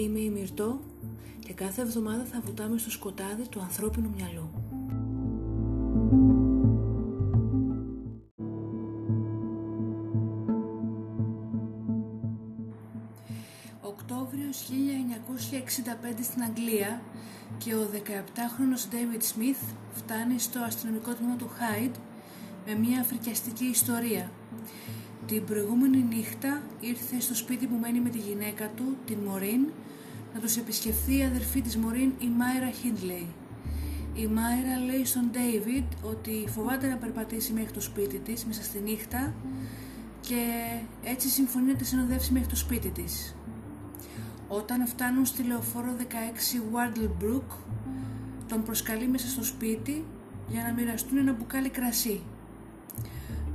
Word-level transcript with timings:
Είμαι 0.00 0.18
η 0.18 0.30
Μυρτώ 0.30 0.80
και 1.38 1.52
κάθε 1.52 1.82
εβδομάδα 1.82 2.24
θα 2.24 2.40
βουτάμε 2.44 2.78
στο 2.78 2.90
σκοτάδι 2.90 3.48
του 3.48 3.60
ανθρώπινου 3.60 4.10
μυαλού. 4.16 4.50
Οκτώβριος 13.80 14.68
1965 14.68 16.22
στην 16.22 16.42
Αγγλία 16.42 17.02
και 17.58 17.74
ο 17.74 17.88
17χρονος 17.92 18.94
David 18.94 19.22
Smith 19.22 19.74
φτάνει 19.92 20.38
στο 20.38 20.60
αστυνομικό 20.60 21.14
τμήμα 21.14 21.36
του 21.36 21.50
Hyde 21.58 21.94
με 22.66 22.74
μια 22.74 23.02
φρικιαστική 23.02 23.64
ιστορία. 23.64 24.30
Την 25.30 25.44
προηγούμενη 25.44 25.96
νύχτα 25.96 26.62
ήρθε 26.80 27.20
στο 27.20 27.34
σπίτι 27.34 27.66
που 27.66 27.76
μένει 27.80 28.00
με 28.00 28.08
τη 28.08 28.18
γυναίκα 28.18 28.68
του, 28.76 28.96
την 29.04 29.18
Μωρίν, 29.26 29.66
να 30.34 30.40
τους 30.40 30.56
επισκεφθεί 30.56 31.18
η 31.18 31.22
αδερφή 31.22 31.60
της 31.60 31.76
Μωρίν, 31.76 32.12
η 32.18 32.26
Μάιρα 32.26 32.70
Χίντλεϊ. 32.70 33.26
Η 34.14 34.26
Μάιρα 34.26 34.78
λέει 34.86 35.04
στον 35.04 35.30
Ντέιβιντ 35.30 35.84
ότι 36.02 36.44
φοβάται 36.48 36.88
να 36.88 36.96
περπατήσει 36.96 37.52
μέχρι 37.52 37.70
το 37.70 37.80
σπίτι 37.80 38.18
της 38.18 38.44
μέσα 38.44 38.62
στη 38.62 38.78
νύχτα 38.78 39.34
και 40.20 40.44
έτσι 41.04 41.28
συμφωνεί 41.28 41.66
να 41.66 41.74
της 41.74 41.88
συνοδεύσει 41.88 42.32
μέχρι 42.32 42.48
το 42.48 42.56
σπίτι 42.56 42.90
της. 42.90 43.34
Όταν 44.48 44.86
φτάνουν 44.86 45.24
στη 45.24 45.42
λεωφόρο 45.42 45.96
16 45.98 46.04
Wardlebrook, 46.72 47.56
τον 48.48 48.62
προσκαλεί 48.62 49.08
μέσα 49.08 49.28
στο 49.28 49.44
σπίτι 49.44 50.04
για 50.48 50.62
να 50.62 50.72
μοιραστούν 50.72 51.18
ένα 51.18 51.32
μπουκάλι 51.32 51.68
κρασί. 51.68 52.20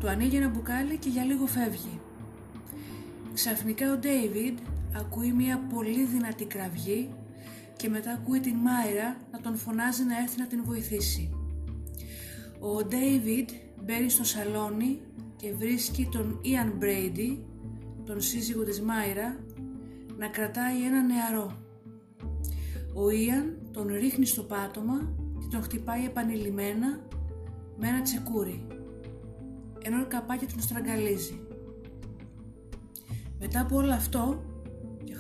Του 0.06 0.12
ανοίγει 0.12 0.36
ένα 0.36 0.50
μπουκάλι 0.50 0.98
και 0.98 1.10
για 1.10 1.24
λίγο 1.24 1.46
φεύγει. 1.46 2.00
Ξαφνικά 3.34 3.94
ο 3.94 3.98
Ντέιβιντ 3.98 4.58
ακούει 4.96 5.32
μια 5.32 5.68
πολύ 5.74 6.06
δυνατή 6.06 6.46
κραυγή 6.46 7.10
και 7.76 7.90
μετά 7.90 8.12
ακούει 8.12 8.40
την 8.40 8.56
Μάιρα 8.56 9.18
να 9.32 9.42
τον 9.42 9.56
φωνάζει 9.56 10.04
να 10.04 10.18
έρθει 10.18 10.40
να 10.40 10.48
την 10.48 10.64
βοηθήσει. 10.64 11.30
Ο 12.60 12.84
Ντέιβιντ 12.84 13.50
μπαίνει 13.84 14.10
στο 14.10 14.24
σαλόνι 14.24 15.02
και 15.36 15.54
βρίσκει 15.54 16.10
τον 16.12 16.40
Ιαν 16.42 16.74
Μπρέιντι, 16.78 17.46
τον 18.06 18.22
σύζυγο 18.22 18.64
της 18.64 18.82
Μάιρα, 18.82 19.40
να 20.18 20.28
κρατάει 20.28 20.86
ένα 20.86 21.02
νεαρό. 21.02 21.58
Ο 22.94 23.10
Ιαν 23.10 23.58
τον 23.72 23.88
ρίχνει 23.88 24.26
στο 24.26 24.44
πάτωμα 24.44 25.14
και 25.40 25.48
τον 25.52 25.62
χτυπάει 25.64 26.06
επανειλημμένα 26.06 27.00
με 27.78 27.88
ένα 27.88 28.02
τσεκούρι, 28.02 28.68
ενώ 29.86 30.02
ο 30.02 30.06
καπάκι 30.08 30.46
τον 30.46 30.62
στραγγαλίζει. 30.62 31.40
Μετά 33.40 33.62
από 33.62 33.76
όλο 33.76 33.92
αυτό, 33.92 34.44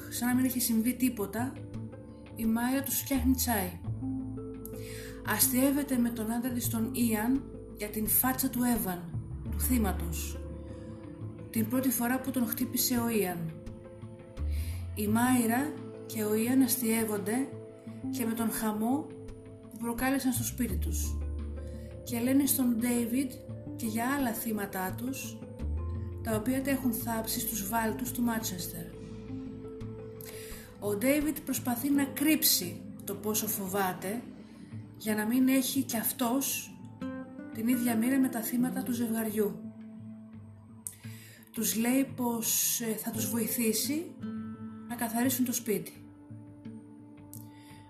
σαν 0.09 0.27
να 0.27 0.35
μην 0.35 0.45
έχει 0.45 0.59
συμβεί 0.59 0.93
τίποτα, 0.93 1.53
η 2.35 2.45
Μάια 2.45 2.83
τους 2.83 2.99
φτιάχνει 2.99 3.33
τσάι. 3.33 3.71
Αστείευεται 5.27 5.97
με 5.97 6.09
τον 6.09 6.31
άντρα 6.31 6.51
της 6.51 6.69
τον 6.69 6.91
Ιαν 6.93 7.43
για 7.77 7.87
την 7.87 8.07
φάτσα 8.07 8.49
του 8.49 8.63
Εύαν, 8.63 9.01
του 9.51 9.59
θύματος. 9.59 10.39
Την 11.49 11.67
πρώτη 11.67 11.89
φορά 11.89 12.19
που 12.19 12.31
τον 12.31 12.45
χτύπησε 12.47 12.97
ο 12.97 13.09
Ιαν. 13.09 13.51
Η 14.95 15.07
Μάιρα 15.07 15.73
και 16.05 16.23
ο 16.23 16.35
Ιαν 16.35 16.61
αστείευονται 16.61 17.47
και 18.11 18.25
με 18.25 18.33
τον 18.33 18.51
χαμό 18.51 19.07
που 19.69 19.77
προκάλεσαν 19.77 20.33
στο 20.33 20.43
σπίτι 20.43 20.75
τους 20.75 21.17
και 22.03 22.19
λένε 22.19 22.45
στον 22.45 22.75
Ντέιβιντ 22.77 23.31
και 23.75 23.85
για 23.85 24.05
άλλα 24.17 24.33
θύματά 24.33 24.95
τους 24.97 25.37
τα 26.23 26.35
οποία 26.35 26.61
τα 26.61 26.69
έχουν 26.69 26.93
θάψει 26.93 27.39
στους 27.39 27.69
βάλτους 27.69 28.11
του 28.11 28.21
Μάτσεστερ. 28.21 28.85
Ο 30.79 30.95
Ντέιβιτ 30.95 31.37
προσπαθεί 31.39 31.89
να 31.89 32.03
κρύψει 32.03 32.81
το 33.03 33.15
πόσο 33.15 33.47
φοβάται 33.47 34.21
για 34.97 35.15
να 35.15 35.25
μην 35.25 35.47
έχει 35.47 35.81
κι 35.81 35.97
αυτός 35.97 36.75
την 37.53 37.67
ίδια 37.67 37.95
μοίρα 37.95 38.19
με 38.19 38.27
τα 38.27 38.41
θύματα 38.41 38.83
του 38.83 38.91
ζευγαριού. 38.91 39.59
Τους 41.51 41.75
λέει 41.75 42.13
πως 42.15 42.79
ε, 42.81 42.93
θα 42.95 43.11
τους 43.11 43.29
βοηθήσει 43.29 44.05
να 44.87 44.95
καθαρίσουν 44.95 45.45
το 45.45 45.53
σπίτι. 45.53 45.93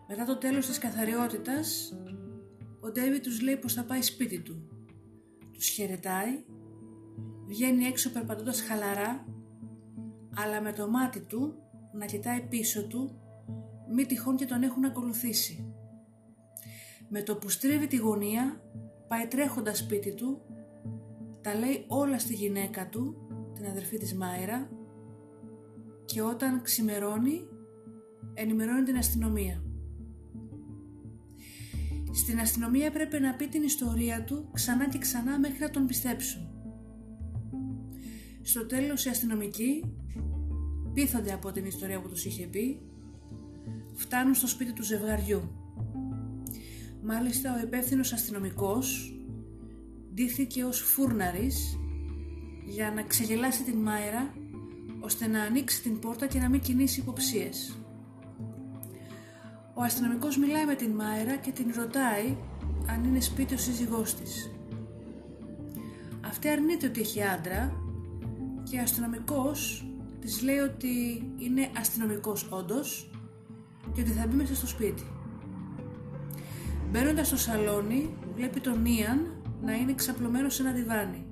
Μετά 0.08 0.26
το 0.26 0.38
τέλος 0.38 0.66
της 0.66 0.78
καθαριότητας, 0.78 1.94
ο 2.80 2.92
Ντέιβιτ 2.92 3.24
τους 3.24 3.42
λέει 3.42 3.58
πως 3.58 3.74
θα 3.74 3.84
πάει 3.84 4.02
σπίτι 4.02 4.40
του. 4.40 4.75
Τους 5.56 5.68
χαιρετάει, 5.68 6.44
βγαίνει 7.48 7.86
έξω 7.86 8.12
περπατώντας 8.12 8.62
χαλαρά, 8.62 9.26
αλλά 10.36 10.62
με 10.62 10.74
το 10.74 10.90
μάτι 10.90 11.20
του 11.20 11.54
να 11.94 12.06
κοιτάει 12.06 12.42
πίσω 12.42 12.88
του, 12.88 13.20
μη 13.94 14.06
τυχόν 14.06 14.36
και 14.36 14.46
τον 14.46 14.64
έχουν 14.64 14.86
ακολουθήσει. 14.86 15.74
Με 17.10 17.22
το 17.22 17.36
που 17.36 17.50
στρίβει 17.50 17.88
τη 17.88 17.96
γωνία, 17.96 18.62
πάει 19.08 19.28
τρέχοντας 19.28 19.78
σπίτι 19.78 20.14
του, 20.14 20.42
τα 21.42 21.56
λέει 21.56 21.86
όλα 21.88 22.20
στη 22.20 22.34
γυναίκα 22.34 22.90
του, 22.90 23.28
την 23.54 23.66
αδερφή 23.66 23.98
της 23.98 24.16
Μάιρα, 24.16 24.70
και 26.06 26.22
όταν 26.22 26.62
ξημερώνει, 26.62 27.48
ενημερώνει 28.34 28.84
την 28.84 28.98
αστυνομία. 28.98 29.64
Στην 32.16 32.40
αστυνομία 32.40 32.92
πρέπει 32.92 33.20
να 33.20 33.34
πει 33.34 33.48
την 33.48 33.64
ιστορία 33.64 34.24
του 34.24 34.50
ξανά 34.54 34.90
και 34.90 34.98
ξανά 34.98 35.40
μέχρι 35.40 35.60
να 35.60 35.70
τον 35.70 35.86
πιστέψουν. 35.86 36.42
Στο 38.42 38.66
τέλος 38.66 39.06
οι 39.06 39.10
αστυνομικοί 39.10 39.84
πείθονται 40.94 41.34
από 41.34 41.52
την 41.52 41.66
ιστορία 41.66 42.02
που 42.02 42.10
τους 42.10 42.26
είχε 42.26 42.46
πει, 42.46 42.82
φτάνουν 43.94 44.34
στο 44.34 44.48
σπίτι 44.48 44.74
του 44.74 44.84
ζευγαριού. 44.84 45.42
Μάλιστα 47.04 47.54
ο 47.54 47.60
υπεύθυνος 47.60 48.14
αστυνομικός 48.14 49.16
ντύθηκε 50.14 50.64
ως 50.64 50.80
φούρναρης 50.80 51.78
για 52.66 52.92
να 52.92 53.04
ξεγελάσει 53.04 53.64
την 53.64 53.78
Μάιρα 53.78 54.34
ώστε 55.00 55.28
να 55.28 55.42
ανοίξει 55.42 55.82
την 55.82 56.00
πόρτα 56.00 56.28
και 56.28 56.40
να 56.40 56.50
μην 56.50 56.60
κινήσει 56.60 57.00
υποψίες. 57.00 57.85
Ο 59.78 59.82
αστυνομικός 59.82 60.38
μιλάει 60.38 60.66
με 60.66 60.76
την 60.76 60.92
Μάιρα 60.92 61.36
και 61.36 61.52
την 61.52 61.74
ρωτάει 61.76 62.36
αν 62.88 63.04
είναι 63.04 63.20
σπίτι 63.20 63.54
ο 63.54 63.58
σύζυγός 63.58 64.14
της. 64.14 64.52
Αυτή 66.26 66.48
αρνείται 66.48 66.88
ότι 66.88 67.00
έχει 67.00 67.24
άντρα 67.24 67.82
και 68.70 68.78
ο 68.78 68.82
αστυνομικός 68.82 69.88
της 70.22 70.42
λέει 70.42 70.58
ότι 70.58 71.24
είναι 71.38 71.70
αστυνομικός 71.78 72.48
όντως 72.50 73.10
και 73.94 74.02
ότι 74.02 74.10
θα 74.10 74.28
μπει 74.28 74.36
μέσα 74.36 74.56
στο 74.56 74.68
σπίτι. 74.68 75.04
Μπαίνοντας 76.92 77.28
στο 77.28 77.38
σαλόνι, 77.38 78.10
βλέπει 78.36 78.60
τον 78.60 78.86
Ιαν 78.86 79.44
να 79.62 79.74
είναι 79.74 79.94
ξαπλωμένος 79.94 80.56
σε 80.56 80.62
ένα 80.62 80.72
διβάνι. 80.72 81.26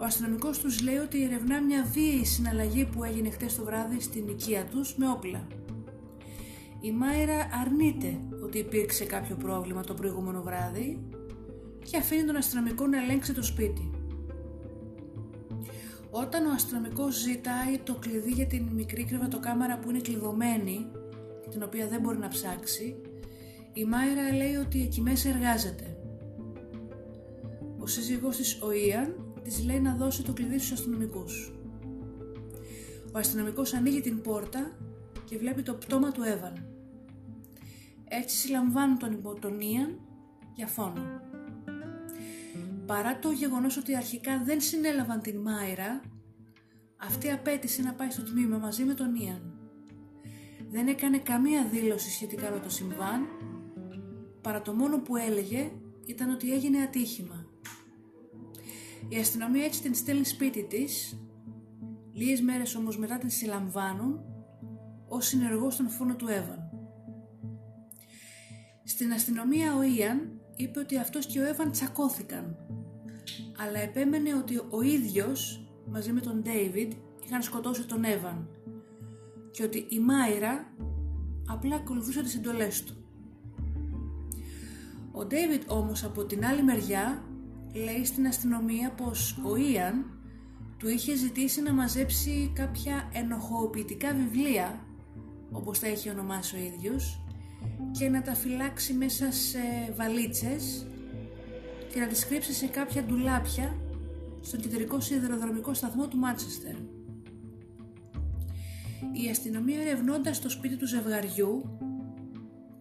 Ο 0.00 0.04
αστυνομικός 0.04 0.58
τους 0.58 0.82
λέει 0.82 0.96
ότι 0.96 1.24
ερευνά 1.24 1.60
μια 1.60 1.84
βίαιη 1.92 2.24
συναλλαγή 2.24 2.84
που 2.84 3.04
έγινε 3.04 3.30
χτες 3.30 3.56
το 3.56 3.64
βράδυ 3.64 4.00
στην 4.00 4.28
οικία 4.28 4.64
τους 4.64 4.96
με 4.96 5.08
όπλα. 5.08 5.46
Η 6.86 6.92
Μάιρα 6.92 7.48
αρνείται 7.62 8.18
ότι 8.42 8.58
υπήρξε 8.58 9.04
κάποιο 9.04 9.36
πρόβλημα 9.36 9.84
το 9.84 9.94
προηγούμενο 9.94 10.42
βράδυ 10.42 11.06
και 11.84 11.96
αφήνει 11.96 12.24
τον 12.24 12.36
αστυνομικό 12.36 12.86
να 12.86 13.02
ελέγξει 13.02 13.32
το 13.32 13.42
σπίτι. 13.42 13.90
Όταν 16.10 16.46
ο 16.46 16.52
αστυνομικός 16.52 17.14
ζητάει 17.14 17.78
το 17.78 17.94
κλειδί 17.94 18.30
για 18.30 18.46
την 18.46 18.62
μικρή 18.62 19.04
κρεβατοκάμαρα 19.04 19.78
που 19.78 19.90
είναι 19.90 20.00
κλειδωμένη 20.00 20.86
και 21.42 21.48
την 21.48 21.62
οποία 21.62 21.88
δεν 21.88 22.00
μπορεί 22.00 22.18
να 22.18 22.28
ψάξει, 22.28 22.96
η 23.72 23.84
Μάιρα 23.84 24.32
λέει 24.32 24.54
ότι 24.54 24.82
εκεί 24.82 25.00
μέσα 25.00 25.28
εργάζεται. 25.28 25.96
Ο 27.78 27.86
σύζυγός 27.86 28.36
της, 28.36 28.62
ο 28.62 28.72
Ιαν, 28.72 29.34
της 29.42 29.64
λέει 29.64 29.80
να 29.80 29.94
δώσει 29.94 30.22
το 30.22 30.32
κλειδί 30.32 30.58
στους 30.58 30.72
αστυνομικούς. 30.72 31.52
Ο 33.12 33.18
αστυνομικός 33.18 33.74
ανοίγει 33.74 34.00
την 34.00 34.20
πόρτα 34.20 34.76
και 35.24 35.38
βλέπει 35.38 35.62
το 35.62 35.74
πτώμα 35.74 36.12
του 36.12 36.22
Εύαν. 36.22 36.65
Έτσι 38.08 38.36
συλλαμβάνουν 38.36 38.98
τον, 38.98 39.38
τον 39.40 39.60
Ιαν 39.60 40.00
για 40.54 40.66
φόνο. 40.66 41.20
Παρά 42.86 43.18
το 43.18 43.30
γεγονός 43.30 43.76
ότι 43.76 43.96
αρχικά 43.96 44.42
δεν 44.44 44.60
συνέλαβαν 44.60 45.20
την 45.20 45.36
Μάιρα, 45.40 46.00
αυτή 46.96 47.30
απέτησε 47.30 47.82
να 47.82 47.92
πάει 47.92 48.10
στο 48.10 48.22
τμήμα 48.22 48.58
μαζί 48.58 48.84
με 48.84 48.94
τον 48.94 49.14
Ιαν. 49.14 49.54
δεν 50.70 50.86
έκανε 50.86 51.18
καμία 51.18 51.64
δήλωση 51.64 52.10
σχετικά 52.10 52.50
με 52.50 52.58
το 52.58 52.70
συμβάν, 52.70 53.26
παρά 54.40 54.62
το 54.62 54.72
μόνο 54.72 54.98
που 54.98 55.16
έλεγε 55.16 55.70
ήταν 56.06 56.30
ότι 56.30 56.52
έγινε 56.52 56.82
ατύχημα. 56.82 57.46
Η 59.08 59.16
αστυνομία 59.16 59.64
έτσι 59.64 59.82
την 59.82 59.94
στέλνει 59.94 60.24
σπίτι 60.24 60.62
της, 60.64 61.20
λίγες 62.12 62.40
μέρες 62.40 62.74
όμως 62.74 62.98
μετά 62.98 63.18
την 63.18 63.30
συλλαμβάνουν 63.30 64.20
ως 65.08 65.26
συνεργός 65.26 65.74
στον 65.74 65.88
φόνο 65.88 66.16
του 66.16 66.28
Εύαν. 66.28 66.65
Στην 68.88 69.12
αστυνομία 69.12 69.76
ο 69.76 69.82
Ιαν 69.82 70.30
είπε 70.56 70.78
ότι 70.78 70.98
αυτός 70.98 71.26
και 71.26 71.40
ο 71.40 71.44
Εύαν 71.44 71.70
τσακώθηκαν, 71.70 72.56
αλλά 73.58 73.78
επέμενε 73.78 74.34
ότι 74.34 74.60
ο 74.70 74.82
ίδιος 74.82 75.68
μαζί 75.86 76.12
με 76.12 76.20
τον 76.20 76.42
Ντέιβιντ 76.42 76.92
είχαν 77.24 77.42
σκοτώσει 77.42 77.86
τον 77.86 78.04
Εύαν 78.04 78.48
και 79.50 79.62
ότι 79.62 79.86
η 79.88 79.98
Μάιρα 79.98 80.72
απλά 81.46 81.74
ακολουθούσε 81.74 82.22
τις 82.22 82.34
εντολές 82.34 82.84
του. 82.84 82.94
Ο 85.12 85.24
Ντέιβιτ 85.24 85.70
όμως 85.70 86.04
από 86.04 86.24
την 86.24 86.44
άλλη 86.44 86.62
μεριά 86.62 87.24
λέει 87.74 88.04
στην 88.04 88.26
αστυνομία 88.26 88.90
πως 88.90 89.38
ο 89.44 89.56
Ιαν 89.56 90.04
του 90.78 90.88
είχε 90.88 91.16
ζητήσει 91.16 91.62
να 91.62 91.72
μαζέψει 91.72 92.52
κάποια 92.54 93.10
ενοχοποιητικά 93.12 94.14
βιβλία 94.14 94.86
όπως 95.52 95.78
τα 95.78 95.86
έχει 95.86 96.10
ονομάσει 96.10 96.56
ο 96.56 96.58
ίδιος 96.58 97.25
και 97.98 98.08
να 98.08 98.22
τα 98.22 98.34
φυλάξει 98.34 98.92
μέσα 98.92 99.32
σε 99.32 99.92
βαλίτσες 99.96 100.86
και 101.92 102.00
να 102.00 102.06
τις 102.06 102.26
κρύψει 102.26 102.52
σε 102.52 102.66
κάποια 102.66 103.02
ντουλάπια 103.02 103.76
στον 104.40 104.60
κεντρικό 104.60 105.00
σιδηροδρομικό 105.00 105.74
σταθμό 105.74 106.08
του 106.08 106.16
Μάντσεστερ. 106.16 106.74
Η 109.24 109.30
αστυνομία 109.30 109.80
ερευνώντας 109.80 110.40
το 110.40 110.50
σπίτι 110.50 110.76
του 110.76 110.86
ζευγαριού 110.86 111.78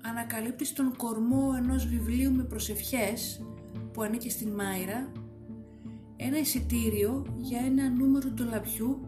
ανακαλύπτει 0.02 0.66
στον 0.66 0.96
κορμό 0.96 1.54
ενός 1.58 1.88
βιβλίου 1.88 2.32
με 2.32 2.44
προσευχές 2.44 3.42
που 3.94 4.02
ανήκει 4.02 4.30
στην 4.30 4.50
Μάιρα 4.50 5.12
ένα 6.16 6.38
εισιτήριο 6.38 7.26
για 7.38 7.60
ένα 7.60 7.90
νούμερο 7.90 8.30
του 8.30 8.44
λαπιού 8.44 9.08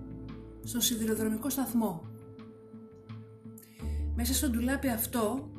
στο 0.64 0.80
σιδηροδρομικό 0.80 1.50
σταθμό. 1.50 2.02
Μέσα 4.16 4.34
στο 4.34 4.50
ντουλάπι 4.50 4.88
αυτό 4.88 5.52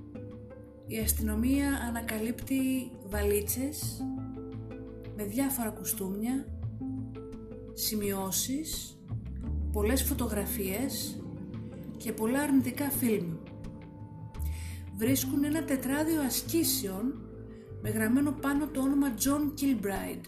η 0.90 0.99
αστυνομία 0.99 1.69
ανακαλύπτει 1.88 2.90
βαλίτσες 3.08 4.05
με 5.17 5.25
διάφορα 5.25 5.70
κουστούμια, 5.70 6.46
σημειώσεις, 7.73 8.99
πολλές 9.73 10.02
φωτογραφίες 10.02 11.23
και 11.96 12.12
πολλά 12.12 12.40
αρνητικά 12.40 12.90
φιλμ. 12.90 13.37
Βρίσκουν 14.96 15.44
ένα 15.44 15.64
τετράδιο 15.64 16.20
ασκήσεων 16.20 17.20
με 17.82 17.91
γραμμένο 17.91 18.31
πάνω 18.41 18.67
το 18.67 18.81
όνομα 18.81 19.14
John 19.14 19.61
Kilbride. 19.61 20.25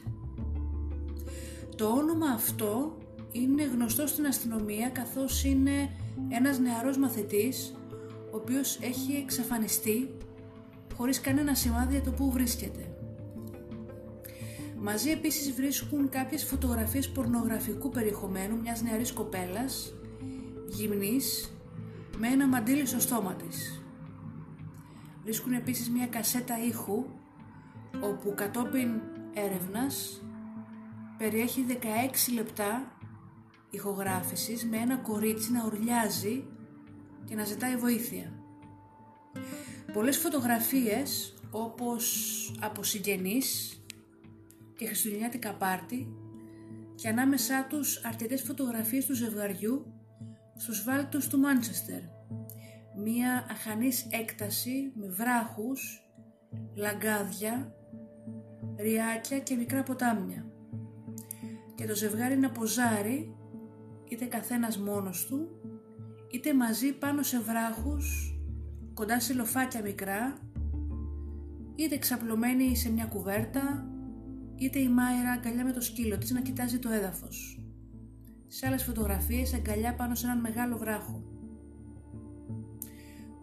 Το 1.77 1.87
όνομα 1.87 2.27
αυτό 2.27 2.99
είναι 3.33 3.65
γνωστό 3.65 4.07
στην 4.07 4.27
αστυνομία 4.27 4.89
καθώς 4.89 5.45
είναι 5.45 5.91
ένας 6.29 6.59
νεαρός 6.59 6.99
μαθητής 6.99 7.75
ο 8.33 8.37
οποίος 8.37 8.79
έχει 8.81 9.13
εξαφανιστεί 9.13 10.15
χωρίς 11.01 11.21
κανένα 11.21 11.55
σημάδι 11.55 11.93
για 11.93 12.03
το 12.03 12.11
που 12.11 12.31
βρίσκεται. 12.31 12.95
Μαζί 14.81 15.11
επίσης 15.11 15.53
βρίσκουν 15.53 16.09
κάποιες 16.09 16.45
φωτογραφίες 16.45 17.11
πορνογραφικού 17.11 17.89
περιεχομένου 17.89 18.61
μιας 18.61 18.83
νεαρής 18.83 19.13
κοπέλας, 19.13 19.95
γυμνής, 20.69 21.53
με 22.19 22.29
ένα 22.29 22.47
μαντίλι 22.47 22.87
στο 22.87 23.01
στόμα 23.01 23.35
της. 23.35 23.83
Βρίσκουν 25.23 25.53
επίσης 25.53 25.91
μια 25.91 26.07
κασέτα 26.07 26.65
ήχου, 26.65 27.05
όπου 28.01 28.35
κατόπιν 28.37 29.01
έρευνας 29.35 30.23
περιέχει 31.19 31.67
16 31.69 32.33
λεπτά 32.35 32.97
ηχογράφησης 33.71 34.65
με 34.65 34.77
ένα 34.77 34.97
κορίτσι 34.97 35.53
να 35.53 35.65
ουρλιάζει 35.67 36.45
και 37.25 37.35
να 37.35 37.45
ζητάει 37.45 37.77
βοήθεια. 37.77 38.33
Πολλές 39.93 40.17
φωτογραφίες 40.19 41.35
όπως 41.51 42.05
από 42.61 42.83
συγγενείς 42.83 43.81
και 44.77 44.87
χριστουγεννιάτικα 44.87 45.55
πάρτι 45.55 46.15
και 46.95 47.09
ανάμεσά 47.09 47.67
τους 47.69 48.05
αρκετές 48.05 48.43
φωτογραφίες 48.43 49.07
του 49.07 49.15
ζευγαριού 49.15 49.93
στους 50.57 50.85
βάλτους 50.85 51.29
του 51.29 51.39
Μάντσεστερ. 51.39 52.01
Μία 53.05 53.47
αχανής 53.51 54.07
έκταση 54.11 54.93
με 54.95 55.07
βράχους, 55.07 56.11
λαγκάδια, 56.75 57.75
ριάκια 58.77 59.39
και 59.39 59.55
μικρά 59.55 59.83
ποτάμια. 59.83 60.47
Και 61.75 61.87
το 61.87 61.95
ζευγάρι 61.95 62.37
να 62.37 62.51
ποζάρει 62.51 63.37
είτε 64.09 64.25
καθένας 64.25 64.79
μόνος 64.79 65.27
του, 65.27 65.49
είτε 66.31 66.55
μαζί 66.55 66.93
πάνω 66.93 67.23
σε 67.23 67.41
βράχους, 67.41 68.35
κοντά 68.95 69.21
σε 69.21 69.35
λοφάκια 69.35 69.83
μικρά, 69.83 70.39
είτε 71.75 71.99
ξαπλωμένοι 71.99 72.77
σε 72.77 72.91
μια 72.91 73.05
κουβέρτα, 73.05 73.91
είτε 74.57 74.79
η 74.79 74.89
Μάιρα 74.89 75.31
αγκαλιά 75.31 75.65
με 75.65 75.73
το 75.73 75.81
σκύλο 75.81 76.19
της 76.19 76.31
να 76.31 76.41
κοιτάζει 76.41 76.79
το 76.79 76.91
έδαφος. 76.91 77.65
Σε 78.47 78.67
άλλες 78.67 78.85
φωτογραφίες 78.85 79.55
αγκαλιά 79.55 79.95
πάνω 79.95 80.15
σε 80.15 80.27
έναν 80.27 80.41
μεγάλο 80.41 80.79
βράχο. 80.79 81.23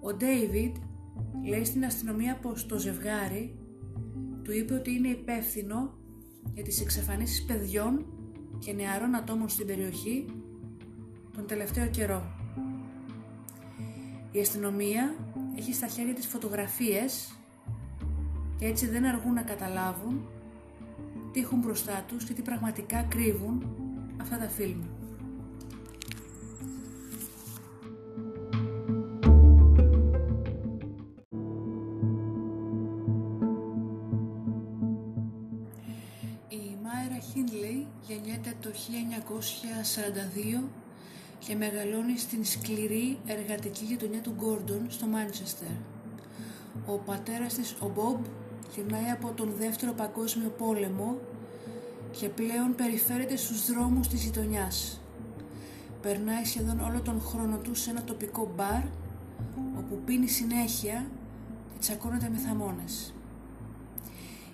Ο 0.02 0.14
Ντέιβιντ 0.14 0.76
λέει 1.46 1.66
στην 1.66 1.86
αστυνομία 1.86 2.38
πως 2.38 2.66
το 2.66 2.78
ζευγάρι 2.78 3.56
του 4.44 4.52
είπε 4.52 4.74
ότι 4.74 4.92
είναι 4.92 5.08
υπεύθυνο 5.08 5.98
για 6.54 6.64
τις 6.64 6.82
εξαφανίσεις 6.82 7.46
παιδιών 7.46 8.06
και 8.60 8.74
νεαρών 8.74 9.16
ατόμων 9.16 9.50
στην 9.50 9.66
περιοχή 9.66 10.26
τον 11.34 11.48
τελευταίο 11.48 11.88
καιρό. 11.88 12.24
Η 14.32 14.40
αστυνομία 14.40 15.16
έχει 15.58 15.74
στα 15.74 15.88
χέρια 15.88 16.14
της 16.14 16.26
φωτογραφίες 16.26 17.32
και 18.60 18.66
έτσι 18.66 18.88
δεν 18.88 19.06
αργούν 19.06 19.34
να 19.34 19.42
καταλάβουν 19.42 20.28
τι 21.34 21.40
έχουν 21.40 21.60
μπροστά 21.60 22.04
τους 22.08 22.24
και 22.24 22.34
τι 22.34 22.42
πραγματικά 22.42 23.02
κρύβουν 23.04 23.66
αυτά 24.22 24.38
τα 24.38 24.48
φιλμ. 24.48 24.82
Η 36.50 36.78
Μάιρα 36.84 37.20
Χίνλεϊ 37.32 37.88
γεννιέται 38.08 38.54
το 38.62 38.70
1942 40.64 40.64
και 41.48 41.56
μεγαλώνει 41.56 42.18
στην 42.18 42.46
σκληρή 42.46 43.18
εργατική 43.26 43.86
γειτονιά 43.86 44.22
του 44.22 44.34
Γκόρντον 44.38 44.86
στο 44.88 45.06
Μάντσεστερ. 45.06 45.76
Ο 46.86 46.98
πατέρας 46.98 47.54
της, 47.54 47.76
ο 47.80 47.90
Μπομπ, 47.96 48.24
γυρνάει 48.76 49.10
από 49.10 49.32
τον 49.32 49.54
δεύτερο 49.58 49.92
παγκόσμιο 49.92 50.50
πόλεμο 50.50 51.18
και 52.12 52.30
πλέον 52.30 52.76
περιφέρεται 52.76 53.36
στους 53.36 53.66
δρόμους 53.66 54.08
της 54.08 54.24
γειτονιάς. 54.24 55.02
Περνάει 56.02 56.44
σχεδόν 56.44 56.80
όλο 56.80 57.02
τον 57.02 57.22
χρόνο 57.22 57.58
του 57.58 57.76
σε 57.76 57.90
ένα 57.90 58.04
τοπικό 58.04 58.52
μπαρ 58.56 58.84
όπου 59.78 60.00
πίνει 60.06 60.28
συνέχεια 60.28 61.08
και 61.74 61.80
τσακώνεται 61.80 62.30
με 62.30 62.38
θαμώνες. 62.38 63.14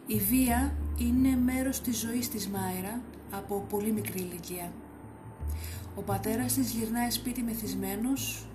Η 0.08 0.20
βία 0.20 0.74
είναι 0.98 1.36
μέρος 1.36 1.82
της 1.82 2.00
ζωής 2.00 2.30
της 2.30 2.48
Μάιρα 2.48 3.02
από 3.32 3.66
πολύ 3.70 3.92
μικρή 3.92 4.20
ηλικία. 4.20 4.72
Ο 5.96 6.02
πατέρας 6.02 6.54
της 6.54 6.72
γυρνάει 6.72 7.10
σπίτι 7.10 7.44
μεθυσμένος, 7.44 8.48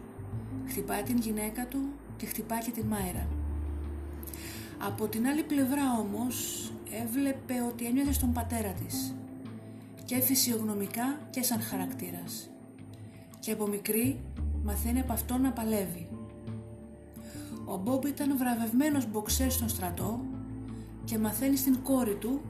χτυπάει 0.69 1.03
την 1.03 1.17
γυναίκα 1.19 1.67
του 1.67 1.79
και 2.17 2.27
χτυπάει 2.27 2.61
και 2.61 2.71
την 2.71 2.87
Μάιρα. 2.87 3.29
Από 4.79 5.09
την 5.09 5.27
άλλη 5.27 5.43
πλευρά 5.43 5.99
όμως 5.99 6.71
έβλεπε 7.03 7.55
ότι 7.69 7.87
ένιωθε 7.87 8.13
στον 8.13 8.33
πατέρα 8.33 8.73
της 8.73 9.15
και 10.05 10.21
φυσιογνωμικά 10.21 11.19
και 11.31 11.43
σαν 11.43 11.61
χαρακτήρας 11.61 12.51
και 13.39 13.53
από 13.53 13.67
μικρή 13.67 14.21
μαθαίνει 14.65 15.01
από 15.01 15.13
αυτό 15.13 15.39
να 15.39 15.53
παλεύει. 15.53 16.09
Ο 17.65 17.77
Μπομπ 17.77 18.05
ήταν 18.05 18.37
βραβευμένος 18.37 19.11
μποξέρ 19.11 19.51
στον 19.51 19.69
στρατό 19.69 20.21
και 21.05 21.19
μαθαίνει 21.19 21.57
στην 21.57 21.83
κόρη 21.83 22.15
του 22.15 22.41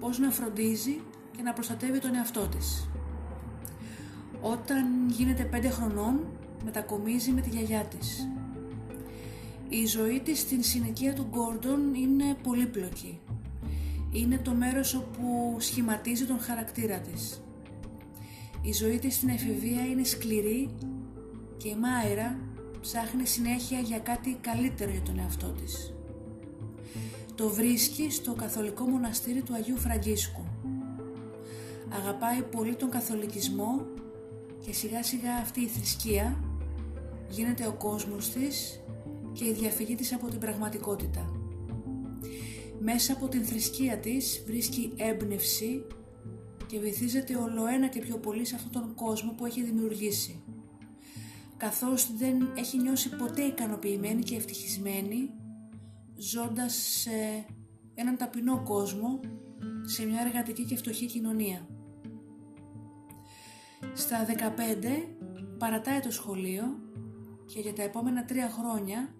πώς 0.00 0.18
να 0.18 0.30
φροντίζει 0.30 1.00
και 1.36 1.42
να 1.42 1.52
προστατεύει 1.52 1.98
τον 1.98 2.14
εαυτό 2.14 2.40
της. 2.40 2.88
Όταν 4.42 5.10
γίνεται 5.10 5.44
πέντε 5.44 5.68
χρονών 5.68 6.26
μετακομίζει 6.64 7.30
με 7.30 7.40
τη 7.40 7.48
γιαγιά 7.48 7.84
της. 7.84 8.28
Η 9.68 9.86
ζωή 9.86 10.20
της 10.20 10.38
στην 10.38 10.62
συνοικία 10.62 11.14
του 11.14 11.26
Γκόρντον 11.30 11.94
είναι 11.94 12.36
πολύπλοκη. 12.42 13.20
Είναι 14.12 14.38
το 14.38 14.54
μέρος 14.54 14.94
όπου 14.94 15.56
σχηματίζει 15.58 16.24
τον 16.24 16.40
χαρακτήρα 16.40 16.98
της. 16.98 17.42
Η 18.62 18.72
ζωή 18.72 18.98
της 18.98 19.14
στην 19.14 19.28
εφηβεία 19.28 19.86
είναι 19.86 20.04
σκληρή 20.04 20.68
και 21.56 21.68
η 21.68 21.76
Μάιρα 21.76 22.38
ψάχνει 22.80 23.26
συνέχεια 23.26 23.80
για 23.80 23.98
κάτι 23.98 24.38
καλύτερο 24.40 24.90
για 24.90 25.00
τον 25.00 25.18
εαυτό 25.18 25.46
της. 25.46 25.94
Το 27.34 27.48
βρίσκει 27.48 28.10
στο 28.10 28.32
καθολικό 28.32 28.84
μοναστήρι 28.84 29.42
του 29.42 29.54
Αγίου 29.54 29.76
Φραγκίσκου. 29.76 30.44
Αγαπάει 31.88 32.42
πολύ 32.42 32.74
τον 32.74 32.90
καθολικισμό 32.90 33.86
και 34.68 34.74
σιγά 34.74 35.02
σιγά 35.02 35.34
αυτή 35.34 35.60
η 35.60 35.66
θρησκεία 35.66 36.44
γίνεται 37.28 37.66
ο 37.66 37.72
κόσμος 37.72 38.30
της 38.30 38.80
και 39.32 39.44
η 39.44 39.52
διαφυγή 39.52 39.94
της 39.94 40.12
από 40.12 40.28
την 40.28 40.38
πραγματικότητα. 40.38 41.32
Μέσα 42.80 43.12
από 43.12 43.28
την 43.28 43.44
θρησκεία 43.44 43.98
της 43.98 44.42
βρίσκει 44.46 44.92
έμπνευση 44.96 45.86
και 46.66 46.78
βυθίζεται 46.78 47.36
ολοένα 47.36 47.88
και 47.88 48.00
πιο 48.00 48.18
πολύ 48.18 48.44
σε 48.44 48.54
αυτόν 48.54 48.72
τον 48.72 48.94
κόσμο 48.94 49.32
που 49.32 49.46
έχει 49.46 49.62
δημιουργήσει. 49.62 50.42
Καθώς 51.56 52.16
δεν 52.16 52.52
έχει 52.56 52.78
νιώσει 52.78 53.08
ποτέ 53.08 53.42
ικανοποιημένη 53.42 54.22
και 54.22 54.36
ευτυχισμένη 54.36 55.30
ζώντας 56.16 56.74
σε 56.74 57.46
έναν 57.94 58.16
ταπεινό 58.16 58.62
κόσμο, 58.62 59.20
σε 59.84 60.06
μια 60.06 60.20
εργατική 60.20 60.64
και 60.64 60.76
φτωχή 60.76 61.06
κοινωνία. 61.06 61.67
Στα 63.94 64.26
15 64.26 64.32
παρατάει 65.58 66.00
το 66.00 66.10
σχολείο 66.10 66.64
και 67.46 67.60
για 67.60 67.72
τα 67.72 67.82
επόμενα 67.82 68.24
τρία 68.24 68.50
χρόνια 68.50 69.14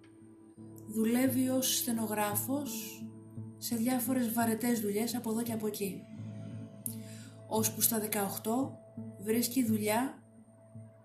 δουλεύει 0.87 1.49
ως 1.49 1.77
στενογράφος 1.77 3.03
σε 3.59 3.77
διάφορες 3.77 4.33
βαρετές 4.33 4.81
δουλειές 4.81 5.15
από 5.15 5.31
εδώ 5.31 5.43
και 5.43 5.53
από 5.53 5.67
εκεί. 5.67 6.03
Ώσπου 7.49 7.81
στα 7.81 7.99
18 7.99 8.71
βρίσκει 9.21 9.65
δουλειά 9.65 10.23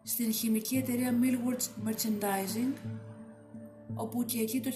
στην 0.03 0.31
χημική 0.31 0.75
εταιρεία 0.75 1.19
Millward 1.21 1.89
Merchandising 1.89 2.73
όπου 3.93 4.25
και 4.25 4.39
εκεί 4.39 4.59
το 4.59 4.69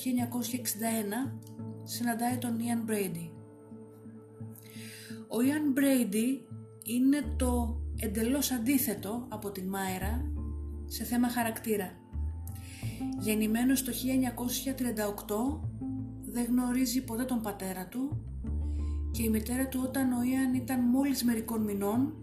1961 1.28 1.32
συναντάει 1.84 2.38
τον 2.38 2.58
Ian 2.60 2.90
Brady. 2.90 3.30
Ο 5.28 5.38
Ian 5.38 5.80
Brady 5.80 6.40
είναι 6.84 7.36
το 7.38 7.82
εντελώς 8.00 8.52
αντίθετο 8.52 9.26
από 9.30 9.52
την 9.52 9.68
Μάιρα 9.68 10.32
σε 10.86 11.04
θέμα 11.04 11.30
χαρακτήρα. 11.30 11.92
Γεννημένος 13.20 13.84
το 13.84 13.92
1938 13.92 15.68
δεν 16.26 16.46
γνωρίζει 16.46 17.04
ποτέ 17.04 17.24
τον 17.24 17.42
πατέρα 17.42 17.88
του 17.88 18.22
και 19.12 19.24
η 19.24 19.30
μητέρα 19.30 19.68
του 19.68 19.82
όταν 19.84 20.12
ο 20.12 20.24
Ιαν 20.24 20.54
ήταν 20.54 20.80
μόλις 20.80 21.24
μερικών 21.24 21.62
μηνών 21.62 22.14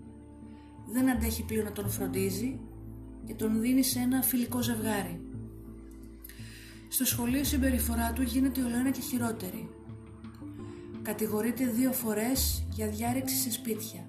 δεν 0.92 1.10
αντέχει 1.10 1.44
πλέον 1.44 1.64
να 1.64 1.72
τον 1.72 1.88
φροντίζει 1.88 2.60
και 3.26 3.34
τον 3.34 3.60
δίνει 3.60 3.82
σε 3.82 3.98
ένα 3.98 4.22
φιλικό 4.22 4.62
ζευγάρι. 4.62 5.20
Στο 6.88 7.04
σχολείο 7.04 7.40
η 7.40 7.44
συμπεριφορά 7.44 8.12
του 8.12 8.22
γίνεται 8.22 8.62
ολοένα 8.62 8.90
και 8.90 9.00
χειρότερη. 9.00 9.68
Κατηγορείται 11.02 11.66
δύο 11.66 11.92
φορές 11.92 12.66
για 12.70 12.88
διάρρηξη 12.88 13.36
σε 13.36 13.50
σπίτια. 13.50 14.03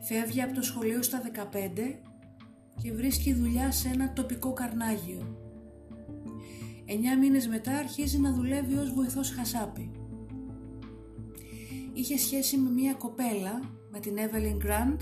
Φεύγει 0.00 0.42
από 0.42 0.54
το 0.54 0.62
σχολείο 0.62 1.02
στα 1.02 1.22
15 1.52 1.98
και 2.82 2.92
βρίσκει 2.92 3.34
δουλειά 3.34 3.72
σε 3.72 3.88
ένα 3.88 4.12
τοπικό 4.12 4.52
καρνάγιο. 4.52 5.36
Εννιά 6.84 7.18
μήνες 7.18 7.48
μετά 7.48 7.76
αρχίζει 7.76 8.18
να 8.18 8.32
δουλεύει 8.32 8.74
ως 8.74 8.92
βοηθός 8.92 9.30
χασάπι. 9.30 9.90
Είχε 11.92 12.18
σχέση 12.18 12.56
με 12.56 12.70
μια 12.70 12.94
κοπέλα, 12.94 13.60
με 13.90 14.00
την 14.00 14.16
Evelyn 14.16 14.66
Grant. 14.66 15.00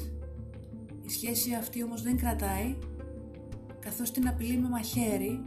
Η 1.06 1.10
σχέση 1.10 1.54
αυτή 1.54 1.82
όμως 1.82 2.02
δεν 2.02 2.16
κρατάει, 2.16 2.78
καθώς 3.80 4.10
την 4.10 4.28
απειλεί 4.28 4.58
με 4.58 4.68
μαχαίρι 4.68 5.44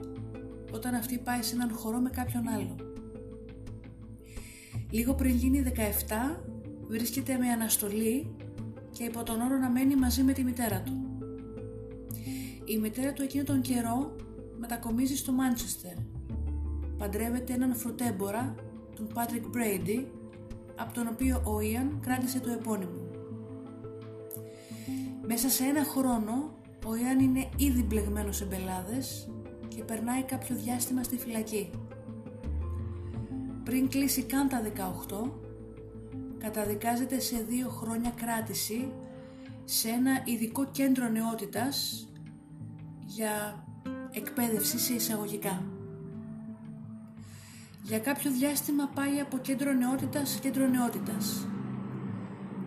όταν 0.72 0.94
αυτή 0.94 1.18
πάει 1.18 1.42
σε 1.42 1.56
έναν 1.56 1.72
χορό 1.72 2.00
με 2.00 2.10
κάποιον 2.10 2.48
άλλο. 2.48 2.76
Λίγο 4.92 5.14
πριν 5.14 5.36
γίνει 5.36 5.64
17, 5.64 6.44
βρίσκεται 6.88 7.38
με 7.38 7.48
αναστολή 7.48 8.36
και 8.92 9.04
υπό 9.04 9.24
τον 9.24 9.42
όρο 9.42 9.58
να 9.58 9.70
μένει 9.70 9.96
μαζί 9.96 10.24
με 10.24 10.34
τη 10.34 10.44
μητέρα 10.44 10.82
του. 10.82 11.20
Η 12.66 12.78
μητέρα 12.78 13.14
του 13.14 13.22
εκείνο 13.22 13.44
τον 13.44 13.62
καιρό 13.62 14.16
μετακομίζει 14.58 15.16
στο 15.18 15.32
Μάντσεστερ. 15.32 15.94
Παντρεύεται 16.98 17.54
έναν 17.54 17.76
φρουτέμπορα, 17.76 18.56
τον 18.96 19.08
Patrick 19.14 19.56
Brady, 19.56 20.06
από 20.76 20.94
τον 20.94 21.08
οποίο 21.08 21.42
ο 21.46 21.60
Ιαν 21.60 22.00
κράτησε 22.02 22.40
το 22.40 22.52
επώνυμο. 22.52 23.08
Μέσα 25.28 25.50
σε 25.50 25.64
ένα 25.64 25.84
χρόνο 25.84 26.54
ο 26.86 26.96
Ιαν 26.96 27.20
είναι 27.20 27.50
ήδη 27.58 27.84
μπλεγμένος 27.84 28.36
σε 28.36 28.46
μπελάδες 28.46 29.30
και 29.68 29.84
περνάει 29.84 30.24
κάποιο 30.24 30.56
διάστημα 30.56 31.04
στη 31.04 31.18
φυλακή. 31.18 31.70
Πριν 33.64 33.90
κλείσει 33.90 34.24
καν 34.24 34.48
τα 34.48 34.62
18, 35.10 35.32
καταδικάζεται 36.40 37.20
σε 37.20 37.46
δύο 37.50 37.70
χρόνια 37.70 38.14
κράτηση 38.16 38.92
σε 39.66 39.90
ένα 39.90 40.22
ειδικό 40.26 40.66
κέντρο 40.72 41.08
νεότητας 41.08 42.08
για 43.06 43.64
εκπαίδευση 44.12 44.80
σε 44.80 44.94
εισαγωγικά. 44.94 45.64
Για 47.84 48.00
κάποιο 48.00 48.32
διάστημα 48.32 48.90
πάει 48.96 49.20
από 49.20 49.38
κέντρο 49.38 49.74
νεότητας 49.74 50.30
σε 50.30 50.40
κέντρο 50.40 50.68
νεότητας 50.68 51.48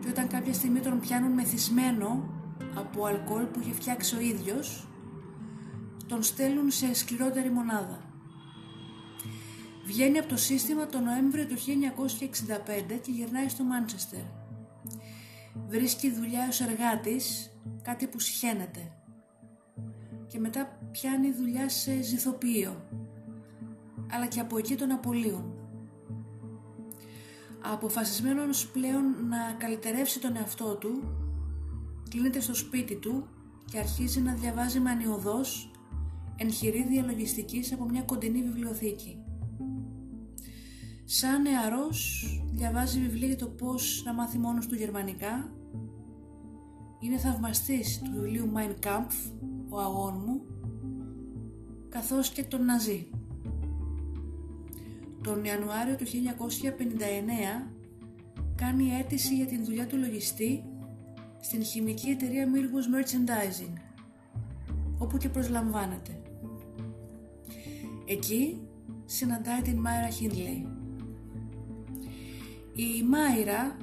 και 0.00 0.08
όταν 0.08 0.28
κάποια 0.28 0.52
στιγμή 0.52 0.80
τον 0.80 1.00
πιάνουν 1.00 1.32
μεθυσμένο 1.32 2.28
από 2.74 3.04
αλκοόλ 3.04 3.44
που 3.44 3.60
είχε 3.60 3.72
φτιάξει 3.72 4.16
ο 4.16 4.20
ίδιος 4.20 4.88
τον 6.06 6.22
στέλνουν 6.22 6.70
σε 6.70 6.94
σκληρότερη 6.94 7.50
μονάδα. 7.50 8.11
Βγαίνει 9.84 10.18
από 10.18 10.28
το 10.28 10.36
σύστημα 10.36 10.86
το 10.86 11.00
Νοέμβριο 11.00 11.46
του 11.46 11.56
1965 11.56 12.98
και 13.02 13.10
γυρνάει 13.10 13.48
στο 13.48 13.64
Μάντσεστερ. 13.64 14.22
Βρίσκει 15.68 16.10
δουλειά 16.10 16.46
ως 16.48 16.60
εργάτης, 16.60 17.50
κάτι 17.82 18.06
που 18.06 18.18
σχένεται. 18.18 18.92
Και 20.26 20.38
μετά 20.38 20.78
πιάνει 20.90 21.32
δουλειά 21.32 21.68
σε 21.68 22.02
ζηθοποιείο, 22.02 22.88
αλλά 24.10 24.26
και 24.26 24.40
από 24.40 24.58
εκεί 24.58 24.74
τον 24.74 24.90
απολύουν. 24.90 25.52
Αποφασισμένος 27.62 28.68
πλέον 28.68 29.26
να 29.28 29.52
καλυτερεύσει 29.58 30.20
τον 30.20 30.36
εαυτό 30.36 30.74
του, 30.74 31.02
κλείνεται 32.08 32.40
στο 32.40 32.54
σπίτι 32.54 32.96
του 32.96 33.28
και 33.70 33.78
αρχίζει 33.78 34.20
να 34.20 34.34
διαβάζει 34.34 34.80
μανιωδώς 34.80 35.70
εγχειρίδια 36.36 37.02
λογιστικής 37.02 37.72
από 37.72 37.84
μια 37.84 38.02
κοντινή 38.02 38.42
βιβλιοθήκη. 38.42 39.21
Σαν 41.14 41.42
νεαρός 41.42 42.26
διαβάζει 42.52 43.00
βιβλία 43.00 43.26
για 43.26 43.36
το 43.36 43.46
πώς 43.46 44.02
να 44.04 44.14
μάθει 44.14 44.38
μόνος 44.38 44.66
του 44.66 44.74
γερμανικά. 44.74 45.52
Είναι 47.00 47.16
θαυμαστής 47.16 47.98
του 47.98 48.10
βιβλίου 48.14 48.52
Mein 48.54 48.86
Kampf, 48.86 49.32
ο 49.68 49.80
αγών 49.80 50.22
μου, 50.26 50.42
καθώς 51.88 52.28
και 52.28 52.44
τον 52.44 52.64
Ναζί. 52.64 53.10
Τον 55.22 55.44
Ιανουάριο 55.44 55.96
του 55.96 56.04
1959 56.04 57.70
κάνει 58.54 58.90
αίτηση 58.90 59.34
για 59.34 59.46
την 59.46 59.64
δουλειά 59.64 59.86
του 59.86 59.96
λογιστή 59.96 60.64
στην 61.40 61.64
χημική 61.64 62.08
εταιρεία 62.08 62.46
Milgus 62.46 62.96
Merchandising, 62.96 63.76
όπου 64.98 65.16
και 65.16 65.28
προσλαμβάνεται. 65.28 66.22
Εκεί 68.06 68.60
συναντάει 69.04 69.62
την 69.62 69.78
Μάιρα 69.78 70.08
Χίνλεϊ. 70.08 70.71
Η 72.74 73.02
Μάιρα 73.02 73.76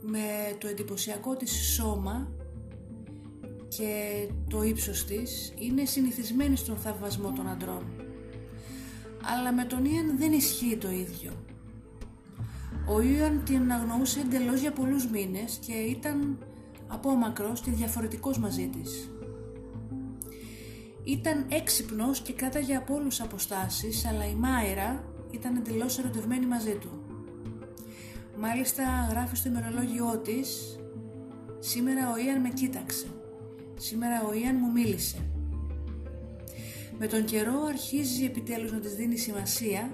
με 0.00 0.56
το 0.58 0.68
εντυπωσιακό 0.68 1.36
της 1.36 1.74
σώμα 1.74 2.32
και 3.68 4.26
το 4.48 4.62
ύψος 4.62 5.04
της 5.04 5.52
είναι 5.58 5.84
συνηθισμένη 5.84 6.56
στον 6.56 6.76
θαυμασμό 6.76 7.32
των 7.32 7.48
αντρών. 7.48 7.84
Αλλά 9.36 9.52
με 9.52 9.64
τον 9.64 9.84
Ιαν 9.84 10.18
δεν 10.18 10.32
ισχύει 10.32 10.76
το 10.76 10.90
ίδιο. 10.90 11.32
Ο 12.88 13.00
Ιαν 13.00 13.42
την 13.44 13.72
αγνοούσε 13.72 14.20
εντελώς 14.20 14.60
για 14.60 14.72
πολλούς 14.72 15.06
μήνες 15.06 15.58
και 15.66 15.72
ήταν 15.72 16.38
απόμακρος 16.86 17.60
και 17.60 17.70
διαφορετικός 17.70 18.38
μαζί 18.38 18.68
της. 18.68 19.10
Ήταν 21.04 21.46
έξυπνος 21.50 22.20
και 22.20 22.32
κράταγε 22.32 22.74
από 22.74 22.94
όλους 22.94 23.20
αποστάσεις, 23.20 24.06
αλλά 24.06 24.28
η 24.28 24.34
Μάιρα 24.34 25.04
ήταν 25.30 25.56
εντελώς 25.56 25.98
ερωτευμένη 25.98 26.46
μαζί 26.46 26.74
του. 26.74 26.99
Μάλιστα 28.42 28.82
γράφει 29.10 29.36
στο 29.36 29.48
ημερολόγιό 29.48 30.18
της 30.24 30.78
«Σήμερα 31.58 32.10
ο 32.10 32.18
Ιαν 32.18 32.40
με 32.40 32.48
κοίταξε. 32.48 33.06
Σήμερα 33.76 34.22
ο 34.28 34.32
Ιαν 34.34 34.56
μου 34.60 34.70
μίλησε». 34.70 35.18
Με 36.98 37.06
τον 37.06 37.24
καιρό 37.24 37.62
αρχίζει 37.68 38.24
επιτέλους 38.24 38.72
να 38.72 38.78
της 38.78 38.94
δίνει 38.94 39.16
σημασία 39.16 39.92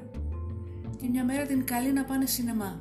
και 0.97 1.09
μια 1.09 1.25
μέρα 1.25 1.47
την 1.47 1.65
καλεί 1.65 1.93
να 1.93 2.05
πάνε 2.05 2.27
σινεμά. 2.27 2.81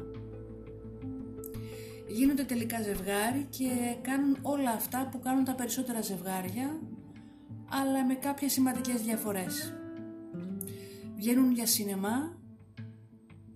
Γίνονται 2.07 2.43
τελικά 2.43 2.81
ζευγάρι 2.81 3.48
και 3.50 3.95
κάνουν 4.01 4.38
όλα 4.41 4.72
αυτά 4.72 5.10
που 5.12 5.19
κάνουν 5.19 5.43
τα 5.43 5.55
περισσότερα 5.55 6.01
ζευγάρια 6.01 6.79
αλλά 7.69 8.05
με 8.05 8.13
κάποιες 8.13 8.51
σημαντικές 8.51 9.01
διαφορές. 9.01 9.74
Βγαίνουν 11.15 11.51
για 11.51 11.65
σινεμά 11.65 12.38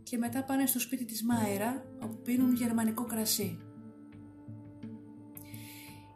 και 0.09 0.17
μετά 0.17 0.43
πάνε 0.43 0.65
στο 0.65 0.79
σπίτι 0.79 1.05
της 1.05 1.23
Μάιρα 1.23 1.83
όπου 2.03 2.21
πίνουν 2.21 2.53
γερμανικό 2.53 3.03
κρασί. 3.03 3.59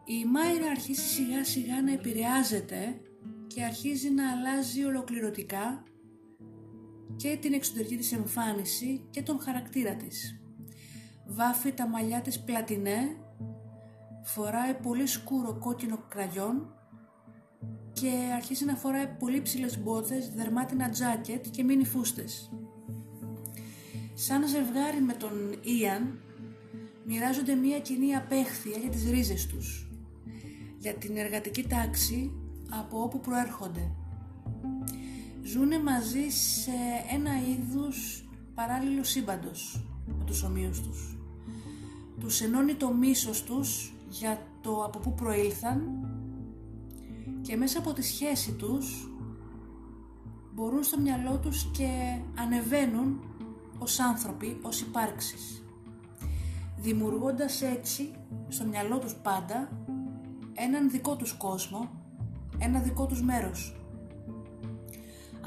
Η 0.05 0.25
Μάιρα 0.25 0.69
αρχίζει 0.69 1.01
σιγά 1.01 1.43
σιγά 1.43 1.81
να 1.81 1.91
επηρεάζεται 1.91 3.01
και 3.47 3.63
αρχίζει 3.63 4.09
να 4.09 4.31
αλλάζει 4.31 4.83
ολοκληρωτικά 4.83 5.83
και 7.15 7.37
την 7.41 7.53
εξωτερική 7.53 7.97
της 7.97 8.11
εμφάνιση 8.11 9.07
και 9.09 9.21
τον 9.21 9.39
χαρακτήρα 9.39 9.95
της. 9.95 10.41
Βάφει 11.27 11.71
τα 11.71 11.87
μαλλιά 11.87 12.21
της 12.21 12.43
πλατινέ, 12.43 13.17
φοράει 14.23 14.73
πολύ 14.73 15.07
σκούρο 15.07 15.57
κόκκινο 15.59 15.97
κραγιόν 16.07 16.73
και 17.93 18.11
αρχίζει 18.35 18.65
να 18.65 18.75
φοράει 18.75 19.07
πολύ 19.19 19.41
ψηλές 19.41 19.79
μπότες, 19.79 20.29
δερμάτινα 20.29 20.89
τζάκετ 20.89 21.45
και 21.51 21.63
μίνι 21.63 21.85
φούστες. 21.85 22.51
Σαν 24.25 24.47
ζευγάρι 24.47 25.01
με 25.01 25.13
τον 25.13 25.31
Ιαν, 25.61 26.19
μοιράζονται 27.05 27.55
μία 27.55 27.79
κοινή 27.79 28.15
απέχθεια 28.15 28.77
για 28.77 28.89
τις 28.89 29.09
ρίζες 29.09 29.47
τους, 29.47 29.87
για 30.77 30.93
την 30.93 31.17
εργατική 31.17 31.63
τάξη 31.63 32.31
από 32.69 33.01
όπου 33.01 33.19
προέρχονται. 33.19 33.91
Ζούνε 35.43 35.79
μαζί 35.79 36.29
σε 36.29 36.71
ένα 37.13 37.31
είδους 37.49 38.27
παράλληλο 38.53 39.03
σύμπαντος 39.03 39.85
με 40.05 40.23
τους 40.25 40.43
ομοίους 40.43 40.81
τους. 40.81 41.17
Τους 42.19 42.41
ενώνει 42.41 42.73
το 42.73 42.93
μίσος 42.93 43.43
τους 43.43 43.93
για 44.09 44.47
το 44.61 44.83
από 44.83 44.99
πού 44.99 45.13
προήλθαν 45.13 46.07
και 47.41 47.55
μέσα 47.55 47.79
από 47.79 47.93
τη 47.93 48.01
σχέση 48.01 48.51
τους 48.51 49.07
μπορούν 50.53 50.83
στο 50.83 50.99
μυαλό 50.99 51.37
τους 51.37 51.71
και 51.71 52.19
ανεβαίνουν 52.35 53.19
ως 53.83 53.99
άνθρωποι, 53.99 54.59
ως 54.61 54.81
υπάρξεις 54.81 55.63
δημιουργώντας 56.83 57.61
έτσι 57.61 58.11
στο 58.47 58.65
μυαλό 58.65 58.99
τους 58.99 59.15
πάντα 59.15 59.69
έναν 60.53 60.89
δικό 60.89 61.15
τους 61.15 61.33
κόσμο, 61.33 61.89
ένα 62.57 62.79
δικό 62.79 63.05
τους 63.05 63.21
μέρος. 63.21 63.75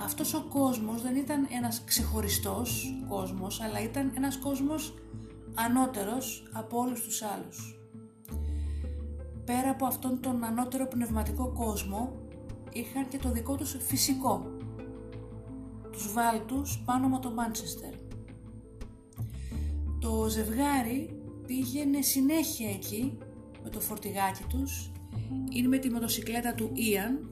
Αυτός 0.04 0.34
ο 0.34 0.46
κόσμος 0.48 1.02
δεν 1.02 1.16
ήταν 1.16 1.46
ένας 1.50 1.84
ξεχωριστός 1.84 2.94
κόσμος, 3.08 3.60
αλλά 3.60 3.82
ήταν 3.82 4.12
ένας 4.16 4.38
κόσμος 4.38 4.94
ανώτερος 5.54 6.48
από 6.52 6.78
όλους 6.78 7.02
τους 7.02 7.22
άλλους. 7.22 7.80
Πέρα 9.44 9.70
από 9.70 9.86
αυτόν 9.86 10.20
τον 10.20 10.44
ανώτερο 10.44 10.86
πνευματικό 10.86 11.52
κόσμο, 11.52 12.16
είχαν 12.72 13.08
και 13.08 13.18
το 13.18 13.30
δικό 13.30 13.54
τους 13.54 13.76
φυσικό, 13.80 14.50
τους 15.92 16.12
βάλτους 16.12 16.82
πάνω 16.84 17.06
από 17.06 17.18
το 17.18 17.30
Μάντσεστερ. 17.30 17.95
Το 20.06 20.28
ζευγάρι 20.28 21.22
πήγαινε 21.46 22.02
συνέχεια 22.02 22.70
εκεί 22.70 23.18
με 23.62 23.70
το 23.70 23.80
φορτηγάκι 23.80 24.42
τους, 24.48 24.92
είναι 25.50 25.68
με 25.68 25.78
τη 25.78 25.90
μοτοσυκλέτα 25.90 26.54
του 26.54 26.70
Ιαν 26.74 27.30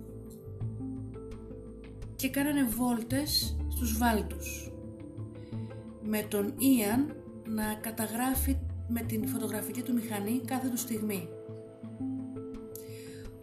και 2.16 2.28
κάνανε 2.28 2.64
βόλτες 2.64 3.56
στους 3.68 3.98
βάλτους. 3.98 4.72
Με 6.02 6.22
τον 6.22 6.54
Ιαν 6.58 7.16
να 7.48 7.74
καταγράφει 7.74 8.56
με 8.88 9.00
την 9.00 9.28
φωτογραφική 9.28 9.82
του 9.82 9.94
μηχανή 9.94 10.40
κάθε 10.44 10.68
του 10.68 10.78
στιγμή. 10.78 11.28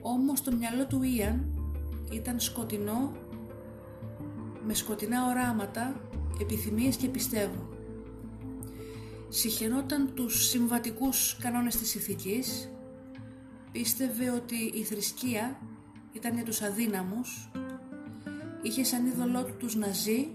Όμως 0.02 0.42
το 0.42 0.56
μυαλό 0.56 0.88
του 0.88 1.02
Ιαν 1.04 1.46
ήταν 2.12 2.40
σκοτεινό, 2.40 3.12
με 4.66 4.74
σκοτεινά 4.74 5.28
οράματα, 5.30 6.02
επιθυμίες 6.42 6.96
και 6.96 7.08
πιστεύω. 7.08 7.71
Συχαινόταν 9.34 10.14
τους 10.14 10.48
συμβατικούς 10.48 11.38
κανόνες 11.42 11.78
της 11.78 11.96
ηθικής, 11.96 12.70
πίστευε 13.72 14.30
ότι 14.30 14.56
η 14.56 14.84
θρησκεία 14.84 15.60
ήταν 16.12 16.34
για 16.34 16.44
τους 16.44 16.62
αδύναμους, 16.62 17.52
είχε 18.62 18.84
σαν 18.84 19.06
είδωλό 19.06 19.44
τους 19.44 19.56
τους 19.58 19.76
Ναζί, 19.76 20.28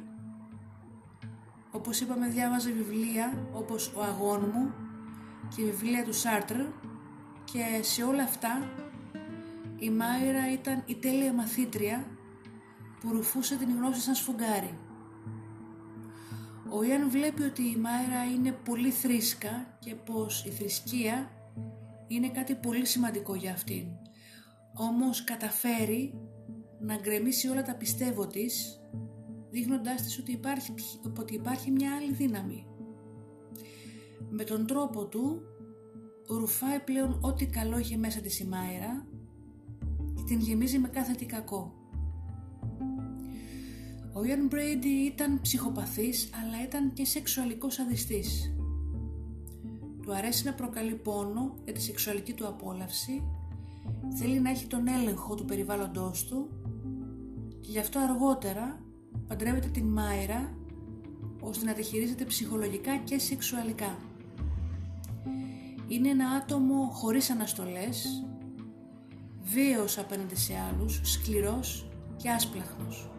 όπως 1.70 2.00
είπαμε 2.00 2.28
διάβαζε 2.28 2.70
βιβλία 2.70 3.48
όπως 3.52 3.92
«Ο 3.96 4.02
αγών 4.02 4.50
μου» 4.54 4.74
και 5.56 5.62
βιβλία 5.62 6.04
του 6.04 6.12
Σάρτρ 6.12 6.60
και 7.44 7.62
σε 7.82 8.02
όλα 8.02 8.22
αυτά 8.22 8.70
η 9.78 9.90
Μάιρα 9.90 10.52
ήταν 10.52 10.82
η 10.86 10.94
τέλεια 10.94 11.32
μαθήτρια 11.32 12.06
που 13.00 13.12
ρουφούσε 13.12 13.56
την 13.56 13.76
γνώση 13.76 14.00
σαν 14.00 14.14
σφουγγάρι. 14.14 14.85
Ο 16.70 16.82
Ιαν 16.82 17.10
βλέπει 17.10 17.42
ότι 17.42 17.62
η 17.62 17.76
Μάιρα 17.76 18.24
είναι 18.34 18.52
πολύ 18.52 18.90
θρήσκα 18.90 19.76
και 19.78 19.94
πως 19.94 20.44
η 20.44 20.50
θρησκεία 20.50 21.30
είναι 22.06 22.28
κάτι 22.28 22.54
πολύ 22.54 22.86
σημαντικό 22.86 23.34
για 23.34 23.52
αυτήν. 23.52 23.86
Όμως 24.74 25.24
καταφέρει 25.24 26.14
να 26.80 26.96
γκρεμίσει 26.96 27.48
όλα 27.48 27.62
τα 27.62 27.74
πιστεύω 27.74 28.26
της, 28.26 28.80
δείχνοντάς 29.50 30.02
της 30.02 30.18
ότι 30.18 30.32
υπάρχει, 30.32 30.74
ότι 31.18 31.34
υπάρχει 31.34 31.70
μια 31.70 31.94
άλλη 31.96 32.12
δύναμη. 32.12 32.66
Με 34.30 34.44
τον 34.44 34.66
τρόπο 34.66 35.06
του 35.06 35.42
ρουφάει 36.28 36.80
πλέον 36.80 37.18
ό,τι 37.22 37.46
καλό 37.46 37.78
είχε 37.78 37.96
μέσα 37.96 38.20
της 38.20 38.40
η 38.40 38.46
Μάιρα 38.46 39.06
και 40.14 40.22
την 40.26 40.40
γεμίζει 40.40 40.78
με 40.78 40.88
κάθε 40.88 41.12
τι 41.12 41.24
κακό. 41.26 41.74
Ο 44.16 44.24
Ιαν 44.24 44.46
Μπρέιντι 44.46 44.88
ήταν 44.88 45.40
ψυχοπαθής 45.40 46.30
αλλά 46.42 46.62
ήταν 46.64 46.92
και 46.92 47.04
σεξουαλικός 47.04 47.78
αδιστής. 47.78 48.54
Του 50.02 50.14
αρέσει 50.14 50.44
να 50.44 50.52
προκαλεί 50.52 50.94
πόνο 50.94 51.54
για 51.64 51.72
τη 51.72 51.82
σεξουαλική 51.82 52.32
του 52.32 52.46
απόλαυση, 52.46 53.22
θέλει 54.18 54.40
να 54.40 54.50
έχει 54.50 54.66
τον 54.66 54.88
έλεγχο 54.88 55.34
του 55.34 55.44
περιβάλλοντός 55.44 56.26
του 56.26 56.48
και 57.60 57.70
γι' 57.70 57.78
αυτό 57.78 57.98
αργότερα 57.98 58.80
παντρεύεται 59.28 59.68
την 59.68 59.84
Μάιρα 59.84 60.54
ώστε 61.40 61.64
να 61.64 61.72
τη 61.72 61.82
χειρίζεται 61.82 62.24
ψυχολογικά 62.24 62.96
και 62.96 63.18
σεξουαλικά. 63.18 63.98
Είναι 65.88 66.08
ένα 66.08 66.28
άτομο 66.28 66.90
χωρίς 66.92 67.30
αναστολές, 67.30 68.24
βίαιος 69.42 69.98
απέναντι 69.98 70.36
σε 70.36 70.52
άλλους, 70.68 71.00
σκληρός 71.04 71.88
και 72.16 72.30
άσπλαχνος. 72.30 73.10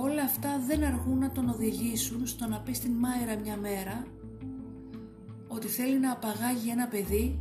Όλα 0.00 0.22
αυτά 0.22 0.48
δεν 0.66 0.84
αργούν 0.84 1.18
να 1.18 1.30
τον 1.30 1.48
οδηγήσουν 1.48 2.26
στο 2.26 2.46
να 2.46 2.60
πει 2.60 2.72
στην 2.72 2.92
Μάιρα 2.92 3.36
μια 3.42 3.56
μέρα 3.56 4.06
ότι 5.48 5.66
θέλει 5.66 5.98
να 5.98 6.12
απαγάγει 6.12 6.70
ένα 6.70 6.86
παιδί, 6.86 7.38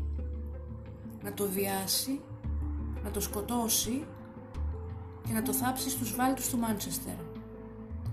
να 1.23 1.33
το 1.33 1.49
βιάσει, 1.49 2.19
να 3.03 3.11
το 3.11 3.19
σκοτώσει 3.19 4.05
και 5.27 5.33
να 5.33 5.41
το 5.41 5.53
θάψει 5.53 5.89
στους 5.89 6.15
βάλτους 6.15 6.49
του 6.49 6.57
Μάντσεστερ, 6.57 7.15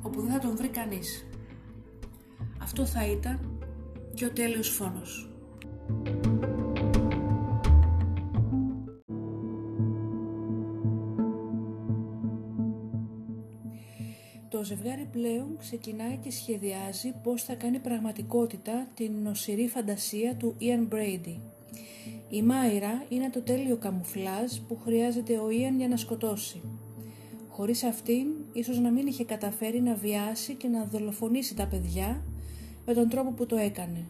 όπου 0.03 0.21
δεν 0.21 0.33
θα 0.33 0.39
τον 0.39 0.57
βρει 0.57 0.69
κανείς. 0.69 1.27
Αυτό 2.63 2.87
θα 2.87 3.07
ήταν 3.07 3.59
και 4.15 4.25
ο 4.25 4.31
τέλειος 4.31 4.69
φόνος. 4.69 5.31
Ζευγάρι 14.65 15.09
πλέον 15.13 15.57
ξεκινάει 15.59 16.17
και 16.17 16.31
σχεδιάζει 16.31 17.15
πώς 17.23 17.43
θα 17.43 17.55
κάνει 17.55 17.79
πραγματικότητα 17.79 18.87
την 18.95 19.13
νοσηρή 19.23 19.69
φαντασία 19.69 20.37
του 20.37 20.57
Ian 20.61 20.95
Brady. 20.95 21.37
Η 22.29 22.43
Μάιρα 22.43 23.05
είναι 23.09 23.31
το 23.31 23.41
τέλειο 23.41 23.77
καμουφλάζ 23.77 24.53
που 24.69 24.79
χρειάζεται 24.85 25.39
ο 25.39 25.47
Ian 25.47 25.77
για 25.77 25.89
να 25.89 25.97
σκοτώσει. 25.97 26.61
Χωρίς 27.49 27.83
αυτήν, 27.83 28.27
ίσως 28.53 28.79
να 28.79 28.91
μην 28.91 29.07
είχε 29.07 29.25
καταφέρει 29.25 29.81
να 29.81 29.95
βιάσει 29.95 30.55
και 30.55 30.69
να 30.69 30.85
δολοφονήσει 30.85 31.55
τα 31.55 31.67
παιδιά 31.67 32.25
με 32.87 32.95
τον 32.95 33.09
τρόπο 33.09 33.31
που 33.31 33.47
το 33.47 33.57
έκανε. 33.57 34.07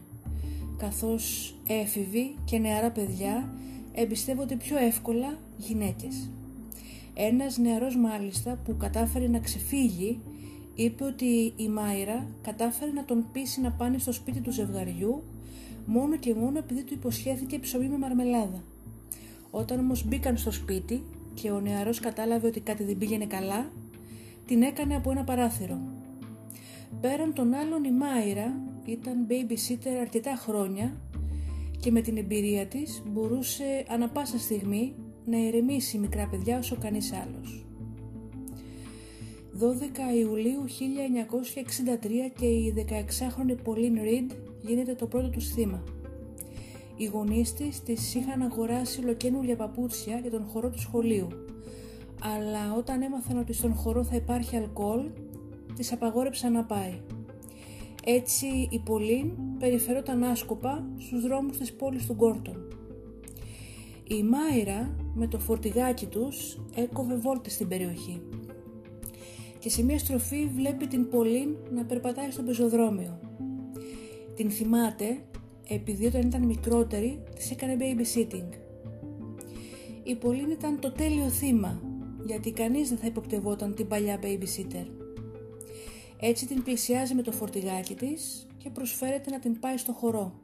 Καθώς 0.77 1.55
έφηβοι 1.67 2.35
και 2.45 2.57
νεαρά 2.57 2.91
παιδιά 2.91 3.53
εμπιστεύονται 3.93 4.55
πιο 4.55 4.77
εύκολα 4.77 5.39
γυναίκες. 5.57 6.29
Ένας 7.13 7.57
νεαρός 7.57 7.95
μάλιστα 7.95 8.59
που 8.63 8.77
κατάφερε 8.77 9.27
να 9.27 9.39
ξεφύγει 9.39 10.19
είπε 10.75 11.03
ότι 11.03 11.53
η 11.55 11.67
Μάιρα 11.67 12.27
κατάφερε 12.41 12.91
να 12.91 13.05
τον 13.05 13.25
πείσει 13.31 13.61
να 13.61 13.71
πάνε 13.71 13.97
στο 13.97 14.11
σπίτι 14.11 14.39
του 14.39 14.51
ζευγαριού 14.51 15.23
μόνο 15.85 16.17
και 16.17 16.33
μόνο 16.33 16.57
επειδή 16.57 16.83
του 16.83 16.93
υποσχέθηκε 16.93 17.59
ψωμί 17.59 17.87
με 17.87 17.97
μαρμελάδα. 17.97 18.63
Όταν 19.51 19.79
όμως 19.79 20.05
μπήκαν 20.07 20.37
στο 20.37 20.51
σπίτι 20.51 21.03
και 21.33 21.51
ο 21.51 21.59
νεαρός 21.59 21.99
κατάλαβε 21.99 22.47
ότι 22.47 22.59
κάτι 22.59 22.83
δεν 22.83 22.97
πήγαινε 22.97 23.25
καλά, 23.25 23.71
την 24.45 24.61
έκανε 24.61 24.95
από 24.95 25.11
ένα 25.11 25.23
παράθυρο. 25.23 25.79
Πέραν 27.01 27.33
των 27.33 27.53
άλλων 27.53 27.83
η 27.83 27.91
Μάιρα 27.91 28.59
ήταν 28.85 29.27
babysitter 29.29 29.97
αρκετά 30.01 30.35
χρόνια 30.35 30.97
και 31.79 31.91
με 31.91 32.01
την 32.01 32.17
εμπειρία 32.17 32.65
της 32.65 33.03
μπορούσε 33.07 33.85
ανα 33.89 34.09
πάσα 34.09 34.39
στιγμή 34.39 34.93
να 35.25 35.37
ηρεμήσει 35.37 35.97
μικρά 35.97 36.27
παιδιά 36.27 36.57
όσο 36.57 36.77
κανείς 36.81 37.13
άλλος. 37.13 37.64
12 39.59 40.15
Ιουλίου 40.15 40.65
1963 40.67 42.31
και 42.35 42.45
η 42.45 42.73
16χρονη 42.87 43.55
Pauline 43.65 43.99
Reed 44.05 44.35
γίνεται 44.61 44.95
το 44.95 45.07
πρώτο 45.07 45.29
τους 45.29 45.47
θύμα. 45.47 45.83
Οι 46.95 47.05
γονείς 47.05 47.53
της 47.53 47.83
της 47.83 48.15
είχαν 48.15 48.41
αγοράσει 48.41 49.01
ολοκένουργια 49.03 49.55
παπούτσια 49.55 50.19
για 50.19 50.31
τον 50.31 50.45
χορό 50.45 50.69
του 50.69 50.79
σχολείου, 50.79 51.27
αλλά 52.21 52.73
όταν 52.77 53.01
έμαθαν 53.01 53.37
ότι 53.37 53.53
στον 53.53 53.73
χορό 53.73 54.03
θα 54.03 54.15
υπάρχει 54.15 54.55
αλκοόλ, 54.55 55.09
της 55.75 55.91
απαγόρεψαν 55.91 56.51
να 56.51 56.63
πάει. 56.63 57.01
Έτσι 58.03 58.67
η 58.71 58.79
Πολύν 58.79 59.31
περιφερόταν 59.59 60.23
άσκοπα 60.23 60.87
στους 60.97 61.21
δρόμους 61.21 61.57
της 61.57 61.73
πόλης 61.73 62.05
του 62.05 62.13
Γκόρτον. 62.13 62.67
Η 64.07 64.23
Μάιρα 64.23 64.95
με 65.13 65.27
το 65.27 65.39
φορτηγάκι 65.39 66.05
τους 66.05 66.59
έκοβε 66.75 67.15
βόλτες 67.15 67.53
στην 67.53 67.67
περιοχή 67.67 68.21
και 69.65 69.71
σε 69.71 69.83
μια 69.83 69.99
στροφή 69.99 70.47
βλέπει 70.55 70.87
την 70.87 71.09
Πολύν 71.09 71.55
να 71.71 71.85
περπατάει 71.85 72.31
στο 72.31 72.43
πεζοδρόμιο. 72.43 73.19
Την 74.35 74.51
θυμάται 74.51 75.25
επειδή 75.67 76.05
όταν 76.05 76.21
ήταν 76.21 76.43
μικρότερη 76.43 77.23
της 77.35 77.51
έκανε 77.51 77.77
babysitting. 77.79 78.49
Η 80.03 80.15
Πολύν 80.15 80.49
ήταν 80.49 80.79
το 80.79 80.91
τέλειο 80.91 81.29
θύμα 81.29 81.81
γιατί 82.25 82.51
κανείς 82.51 82.89
δεν 82.89 82.97
θα 82.97 83.07
υποπτευόταν 83.07 83.75
την 83.75 83.87
παλιά 83.87 84.19
babysitter. 84.23 84.85
Έτσι 86.19 86.47
την 86.47 86.63
πλησιάζει 86.63 87.15
με 87.15 87.21
το 87.21 87.31
φορτηγάκι 87.31 87.95
της 87.95 88.47
και 88.57 88.69
προσφέρεται 88.69 89.29
να 89.29 89.39
την 89.39 89.59
πάει 89.59 89.77
στο 89.77 89.91
χορό. 89.91 90.39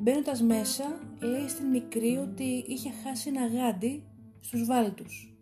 Μπαίνοντας 0.00 0.42
μέσα, 0.42 0.84
λέει 1.20 1.48
στην 1.48 1.66
μικρή 1.66 2.16
ότι 2.16 2.64
είχε 2.66 2.90
χάσει 3.04 3.28
ένα 3.28 3.46
γάντι 3.46 4.02
στους 4.40 4.64
βάλτους 4.64 5.37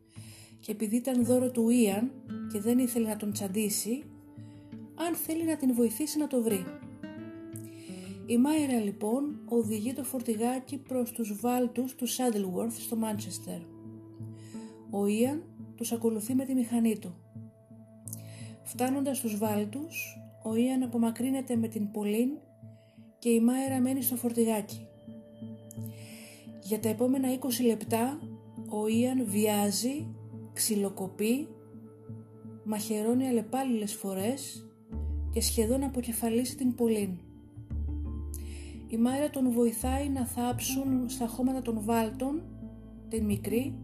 και 0.66 0.72
επειδή 0.72 0.96
ήταν 0.96 1.24
δώρο 1.24 1.50
του 1.50 1.68
Ιαν 1.68 2.10
και 2.52 2.60
δεν 2.60 2.78
ήθελε 2.78 3.08
να 3.08 3.16
τον 3.16 3.32
τσαντήσει, 3.32 4.02
αν 4.94 5.14
θέλει 5.14 5.44
να 5.44 5.56
την 5.56 5.74
βοηθήσει 5.74 6.18
να 6.18 6.26
το 6.26 6.42
βρει. 6.42 6.64
Η 8.26 8.38
Μάιρα 8.38 8.80
λοιπόν 8.80 9.40
οδηγεί 9.48 9.92
το 9.92 10.04
φορτηγάκι 10.04 10.78
προς 10.78 11.10
τους 11.10 11.40
βάλτους 11.40 11.94
του 11.94 12.06
Σάντλουορθ 12.06 12.80
στο 12.80 12.96
Μάντσεστερ. 12.96 13.60
Ο 14.90 15.06
Ιαν 15.06 15.42
τους 15.76 15.92
ακολουθεί 15.92 16.34
με 16.34 16.44
τη 16.44 16.54
μηχανή 16.54 16.98
του. 16.98 17.14
Φτάνοντας 18.62 19.16
στους 19.16 19.38
βάλτους, 19.38 20.18
ο 20.42 20.54
Ιαν 20.54 20.82
απομακρύνεται 20.82 21.56
με 21.56 21.68
την 21.68 21.90
Πολύν 21.90 22.30
και 23.18 23.28
η 23.28 23.40
Μάιρα 23.40 23.80
μένει 23.80 24.02
στο 24.02 24.16
φορτηγάκι. 24.16 24.86
Για 26.62 26.80
τα 26.80 26.88
επόμενα 26.88 27.28
20 27.32 27.64
λεπτά 27.66 28.18
ο 28.68 28.88
Ιαν 28.88 29.24
βιάζει, 29.24 30.06
ξυλοκοπεί, 30.56 31.48
μαχαιρώνει 32.64 33.26
αλλεπάλληλες 33.26 33.94
φορές 33.94 34.66
και 35.30 35.40
σχεδόν 35.40 35.82
αποκεφαλίσει 35.82 36.56
την 36.56 36.74
Πολύν. 36.74 37.10
Η 38.88 38.96
Μάιρα 38.96 39.30
τον 39.30 39.50
βοηθάει 39.50 40.08
να 40.08 40.26
θάψουν 40.26 41.08
στα 41.08 41.26
χώματα 41.26 41.62
των 41.62 41.78
βάλτων 41.84 42.42
την 43.08 43.24
μικρή 43.24 43.74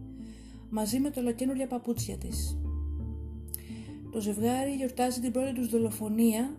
μαζί 0.69 0.99
με 0.99 1.09
το 1.09 1.21
λακένουρια 1.21 1.67
παπούτσια 1.67 2.17
της. 2.17 2.57
Το 4.11 4.19
ζευγάρι 4.19 4.71
γιορτάζει 4.75 5.19
την 5.19 5.31
πρώτη 5.31 5.53
τους 5.53 5.69
δολοφονία 5.69 6.55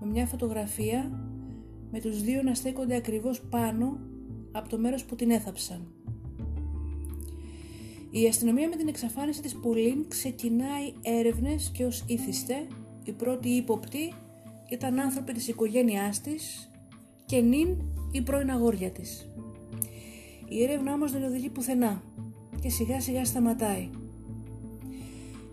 με 0.00 0.06
μια 0.06 0.26
φωτογραφία 0.26 1.28
με 1.90 2.00
τους 2.00 2.22
δύο 2.22 2.42
να 2.42 2.54
στέκονται 2.54 2.96
ακριβώς 2.96 3.40
πάνω 3.40 4.00
από 4.52 4.68
το 4.68 4.78
μέρος 4.78 5.04
που 5.04 5.14
την 5.14 5.30
έθαψαν. 5.30 5.92
Η 8.10 8.26
αστυνομία 8.26 8.68
με 8.68 8.76
την 8.76 8.88
εξαφάνιση 8.88 9.42
της 9.42 9.56
Πουλίν 9.56 10.08
ξεκινάει 10.08 10.92
έρευνες 11.02 11.70
και 11.74 11.84
ως 11.84 12.04
ήθιστε 12.06 12.66
οι 13.04 13.12
πρώτοι 13.12 13.48
ύποπτοι 13.48 14.14
ήταν 14.68 14.98
άνθρωποι 14.98 15.32
της 15.32 15.48
οικογένειάς 15.48 16.20
της 16.20 16.70
και 17.26 17.40
νυν 17.40 17.76
η 18.12 18.22
πρώην 18.22 18.50
αγόρια 18.50 18.90
της. 18.90 19.28
Η 20.48 20.62
έρευνα 20.62 20.92
όμως 20.92 21.12
δεν 21.12 21.24
οδηγεί 21.24 21.48
πουθενά 21.48 22.02
και 22.60 22.68
σιγά 22.68 23.00
σιγά 23.00 23.24
σταματάει. 23.24 23.90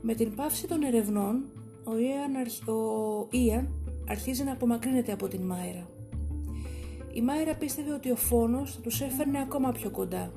Με 0.02 0.14
την 0.14 0.36
πάυση 0.36 0.68
των 0.68 0.84
ερευνών, 0.84 1.46
ο 1.84 1.98
Ιαν, 1.98 2.36
ο 2.76 3.28
Ιαν 3.32 3.70
αρχίζει 4.10 4.44
να 4.44 4.52
απομακρύνεται 4.52 5.12
από 5.12 5.28
την 5.28 5.42
Μάιρα. 5.42 5.90
Η 7.14 7.22
Μάιρα 7.22 7.56
πίστευε 7.56 7.94
ότι 7.94 8.12
ο 8.12 8.16
φόνος 8.16 8.74
θα 8.74 8.82
τους 8.82 9.02
έφερνε 9.02 9.40
ακόμα 9.40 9.72
πιο 9.72 9.90
κοντά. 9.90 10.32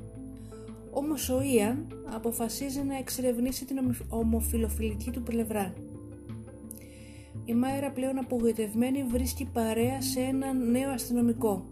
Όμως 0.91 1.29
ο 1.29 1.41
Ιαν 1.41 1.87
αποφασίζει 2.13 2.81
να 2.81 2.97
εξερευνήσει 2.97 3.65
την 3.65 3.77
ομοφιλοφιλική 4.09 5.11
του 5.11 5.21
πλευρά. 5.21 5.73
Η 7.45 7.53
Μάιρα 7.53 7.91
πλέον 7.91 8.17
απογοητευμένη 8.17 9.03
βρίσκει 9.03 9.49
παρέα 9.53 10.01
σε 10.01 10.19
έναν 10.19 10.71
νέο 10.71 10.89
αστυνομικό. 10.89 11.65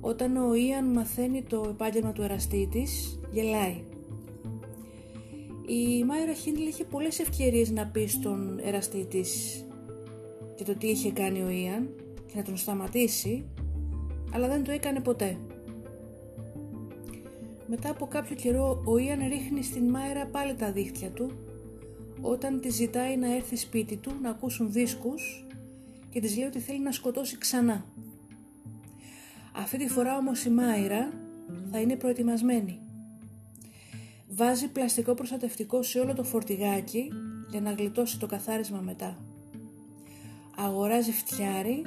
Όταν 0.00 0.36
ο 0.36 0.54
Ιαν 0.54 0.84
μαθαίνει 0.84 1.42
το 1.42 1.66
επάγγελμα 1.68 2.12
του 2.12 2.22
εραστή 2.22 2.68
της, 2.70 3.20
γελάει. 3.32 3.82
Η 5.66 6.04
Μάιρα 6.04 6.32
Χίντλ 6.32 6.62
είχε 6.62 6.84
πολλές 6.84 7.18
ευκαιρίες 7.18 7.70
να 7.70 7.86
πει 7.86 8.06
στον 8.06 8.60
εραστή 8.64 9.06
της 9.06 9.64
και 10.54 10.64
το 10.64 10.74
τι 10.74 10.86
είχε 10.86 11.10
κάνει 11.10 11.42
ο 11.42 11.48
Ιαν 11.48 11.88
και 12.26 12.32
να 12.36 12.42
τον 12.42 12.56
σταματήσει, 12.56 13.44
αλλά 14.32 14.48
δεν 14.48 14.64
το 14.64 14.70
έκανε 14.70 15.00
ποτέ. 15.00 15.36
Μετά 17.66 17.90
από 17.90 18.06
κάποιο 18.06 18.36
καιρό 18.36 18.82
ο 18.84 18.98
Ιαν 18.98 19.28
ρίχνει 19.28 19.62
στην 19.62 19.88
Μάιρα 19.88 20.26
πάλι 20.26 20.54
τα 20.54 20.72
δίχτυα 20.72 21.10
του 21.10 21.32
όταν 22.20 22.60
τη 22.60 22.70
ζητάει 22.70 23.16
να 23.16 23.34
έρθει 23.34 23.56
σπίτι 23.56 23.96
του 23.96 24.12
να 24.22 24.30
ακούσουν 24.30 24.72
δίσκους 24.72 25.44
και 26.10 26.20
της 26.20 26.36
λέει 26.36 26.46
ότι 26.46 26.58
θέλει 26.58 26.80
να 26.80 26.92
σκοτώσει 26.92 27.38
ξανά. 27.38 27.84
Αυτή 29.52 29.78
τη 29.78 29.88
φορά 29.88 30.16
όμως 30.16 30.44
η 30.44 30.50
Μάιρα 30.50 31.12
θα 31.70 31.80
είναι 31.80 31.96
προετοιμασμένη. 31.96 32.78
Βάζει 34.28 34.68
πλαστικό 34.68 35.14
προστατευτικό 35.14 35.82
σε 35.82 35.98
όλο 35.98 36.14
το 36.14 36.24
φορτηγάκι 36.24 37.12
για 37.50 37.60
να 37.60 37.72
γλιτώσει 37.72 38.18
το 38.18 38.26
καθάρισμα 38.26 38.80
μετά. 38.80 39.16
Αγοράζει 40.56 41.12
φτιάρι, 41.12 41.82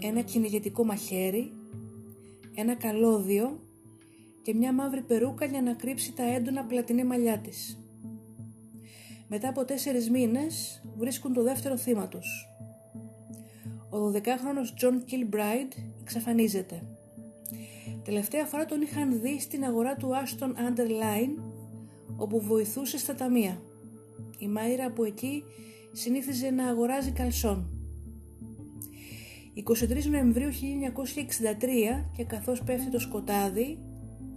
ένα 0.00 0.20
κυνηγετικό 0.20 0.84
μαχαίρι, 0.84 1.52
ένα 2.54 2.74
καλώδιο 2.74 3.60
και 4.42 4.54
μια 4.54 4.72
μαύρη 4.72 5.02
περούκα 5.02 5.44
για 5.44 5.62
να 5.62 5.74
κρύψει 5.74 6.12
τα 6.12 6.22
έντονα 6.22 6.64
πλατινέ 6.64 7.04
μαλλιά 7.04 7.38
της. 7.38 7.78
Μετά 9.28 9.48
από 9.48 9.64
τέσσερις 9.64 10.10
μήνες 10.10 10.82
βρίσκουν 10.96 11.32
το 11.32 11.42
δεύτερο 11.42 11.76
θύμα 11.76 12.08
τους. 12.08 12.48
Ο 13.90 14.10
12χρονος 14.14 14.82
John 14.82 14.94
Kilbride 14.94 15.72
εξαφανίζεται. 16.00 16.82
Τελευταία 18.04 18.44
φορά 18.44 18.64
τον 18.64 18.80
είχαν 18.80 19.20
δει 19.20 19.40
στην 19.40 19.64
αγορά 19.64 19.96
του 19.96 20.10
Ashton-under-Lyne 20.10 21.42
όπου 22.16 22.40
βοηθούσε 22.40 22.98
στα 22.98 23.14
ταμεία. 23.14 23.62
Η 24.38 24.48
Μάιρα 24.48 24.86
από 24.86 25.04
εκεί 25.04 25.44
συνήθιζε 25.92 26.50
να 26.50 26.66
αγοράζει 26.66 27.10
καλσόν. 27.10 27.66
23 29.54 30.04
Νοεμβρίου 30.10 30.50
1963 30.50 32.04
και 32.16 32.24
καθώς 32.24 32.62
πέφτει 32.62 32.90
το 32.90 32.98
σκοτάδι, 32.98 33.78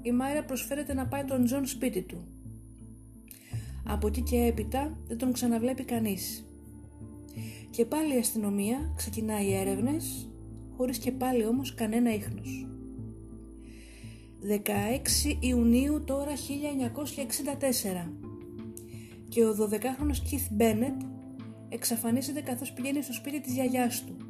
η 0.06 0.12
Μάιρα 0.12 0.44
προσφέρεται 0.44 0.94
να 0.94 1.08
πάει 1.08 1.24
τον 1.24 1.46
Τζον 1.46 1.66
σπίτι 1.66 2.02
του. 2.02 2.28
Από 3.86 4.08
εκεί 4.08 4.22
και 4.22 4.38
έπειτα 4.38 4.98
δεν 5.08 5.18
τον 5.18 5.34
ξαναβλέπει 5.34 5.84
κανείς. 5.84 6.46
Και 7.70 7.86
πάλι 7.86 8.16
η 8.16 8.18
αστυνομία 8.18 8.94
ξεκινάει 8.96 9.54
έρευνες, 9.54 10.30
χωρίς 10.78 10.98
και 10.98 11.12
πάλι 11.12 11.46
όμως 11.46 11.74
κανένα 11.74 12.14
ίχνος. 12.14 12.68
16 14.42 15.38
Ιουνίου 15.40 16.04
τώρα 16.04 16.32
1964 16.36 18.12
και 19.30 19.46
ο 19.46 19.56
12χρονος 19.60 20.22
Keith 20.30 20.62
Bennett 20.62 21.06
εξαφανίζεται 21.70 22.42
καθώς 22.42 22.74
πηγαίνει 22.74 23.02
στο 23.02 23.14
σπίτι 23.14 23.42
της 23.42 23.54
γιαγιάς 23.54 24.04
του. 24.04 24.25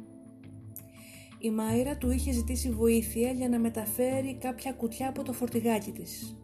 Η 1.46 1.50
Μάιρα 1.50 1.96
του 1.96 2.10
είχε 2.10 2.32
ζητήσει 2.32 2.70
βοήθεια 2.70 3.30
για 3.30 3.48
να 3.48 3.58
μεταφέρει 3.58 4.36
κάποια 4.40 4.72
κουτιά 4.72 5.08
από 5.08 5.22
το 5.22 5.32
φορτηγάκι 5.32 5.90
της. 5.92 6.36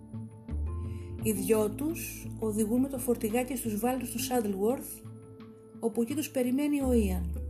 Οι 1.23 1.33
δυο 1.33 1.71
τους 1.71 2.27
οδηγούν 2.39 2.81
με 2.81 2.89
το 2.89 2.99
φορτηγάκι 2.99 3.57
στους 3.57 3.79
βάλτους 3.79 4.11
του 4.11 4.19
Saddleworth 4.19 5.07
όπου 5.81 6.03
εκεί 6.03 6.15
τους 6.15 6.31
περιμένει 6.31 6.83
ο 6.83 6.93
Ιαν. 6.93 7.41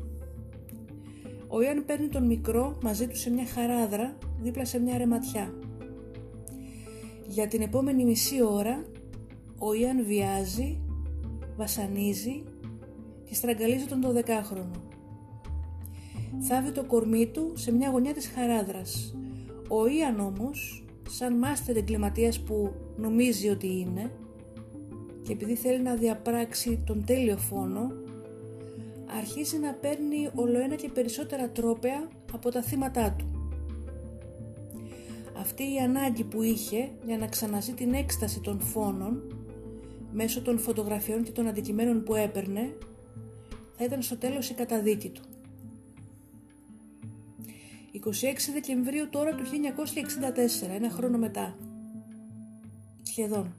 Ο 1.49 1.63
Ιαν 1.63 1.85
παίρνει 1.85 2.09
τον 2.09 2.27
μικρό 2.27 2.79
μαζί 2.83 3.07
του 3.07 3.17
σε 3.17 3.31
μια 3.31 3.47
χαράδρα 3.47 4.19
δίπλα 4.43 4.65
σε 4.65 4.79
μια 4.79 4.99
ρεματιά. 4.99 5.55
Για 7.27 7.49
την 7.49 7.63
επόμενη 7.63 8.05
μισή 8.05 8.43
ώρα 8.43 8.85
ο 9.59 9.75
Ιαν 9.75 10.05
βιάζει, 10.05 10.81
βασανίζει 11.57 12.43
και 13.25 13.35
στραγγαλίζει 13.35 13.85
τον 13.85 14.01
12χρονο. 14.05 14.92
Θάβει 16.45 16.71
το 16.71 16.85
κορμί 16.85 17.27
του 17.27 17.53
σε 17.55 17.73
μια 17.73 17.91
γωνιά 17.91 18.13
της 18.13 18.29
χαράδρας. 18.35 19.15
Ο 19.69 19.87
Ιαν 19.87 20.21
όμως 20.21 20.85
σαν 21.09 21.39
μάστερ 21.39 21.77
εγκληματίας 21.77 22.41
που 22.41 22.73
νομίζει 22.97 23.49
ότι 23.49 23.67
είναι 23.67 24.11
και 25.23 25.33
επειδή 25.33 25.55
θέλει 25.55 25.83
να 25.83 25.95
διαπράξει 25.95 26.83
τον 26.87 27.05
τέλειο 27.05 27.37
φόνο 27.37 27.93
αρχίζει 29.19 29.59
να 29.59 29.73
παίρνει 29.73 30.31
ολοένα 30.35 30.75
και 30.75 30.89
περισσότερα 30.89 31.49
τρόπαια 31.51 32.09
από 32.33 32.51
τα 32.51 32.63
θύματά 32.63 33.15
του. 33.19 33.53
Αυτή 35.41 35.63
η 35.63 35.79
ανάγκη 35.79 36.25
που 36.25 36.43
είχε 36.43 36.91
για 37.07 37.19
να 37.19 37.27
ξαναζεί 37.27 37.73
την 37.73 37.93
έκσταση 37.93 38.41
των 38.41 38.61
φόνων 38.61 39.23
μέσω 40.13 40.43
των 40.43 40.59
φωτογραφιών 40.59 41.23
και 41.23 41.31
των 41.31 41.47
αντικειμένων 41.47 42.03
που 42.03 42.15
έπαιρνε 42.15 42.77
θα 43.77 43.85
ήταν 43.85 44.03
στο 44.03 44.17
τέλος 44.17 44.51
η 44.51 44.55
καταδίκη 44.55 45.09
του. 45.09 45.23
26 47.95 48.01
Δεκεμβρίου 48.53 49.09
τώρα 49.09 49.35
του 49.35 49.45
1964, 49.45 50.69
ένα 50.75 50.91
χρόνο 50.91 51.19
μετά. 51.19 51.57
Σχεδόν. 53.03 53.55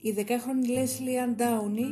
Η 0.00 0.10
δεκάχρονη 0.10 0.68
Λέσλι 0.68 1.20
Αν 1.20 1.34
Ντάουνι 1.36 1.86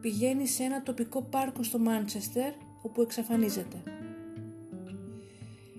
πηγαίνει 0.00 0.46
σε 0.46 0.62
ένα 0.62 0.82
τοπικό 0.82 1.22
πάρκο 1.22 1.62
στο 1.62 1.78
Μάντσεστερ 1.78 2.52
όπου 2.82 3.02
εξαφανίζεται. 3.02 3.82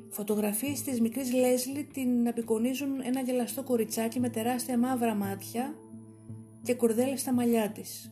Φωτογραφίες 0.09 0.81
της 0.81 1.01
μικρής 1.01 1.33
Λέσλι 1.33 1.83
την 1.83 2.27
απεικονίζουν 2.27 3.01
ένα 3.03 3.21
γελαστό 3.21 3.63
κοριτσάκι 3.63 4.19
με 4.19 4.29
τεράστια 4.29 4.77
μαύρα 4.77 5.15
μάτια 5.15 5.75
και 6.63 6.73
κορδέλες 6.73 7.19
στα 7.19 7.33
μαλλιά 7.33 7.69
της. 7.69 8.11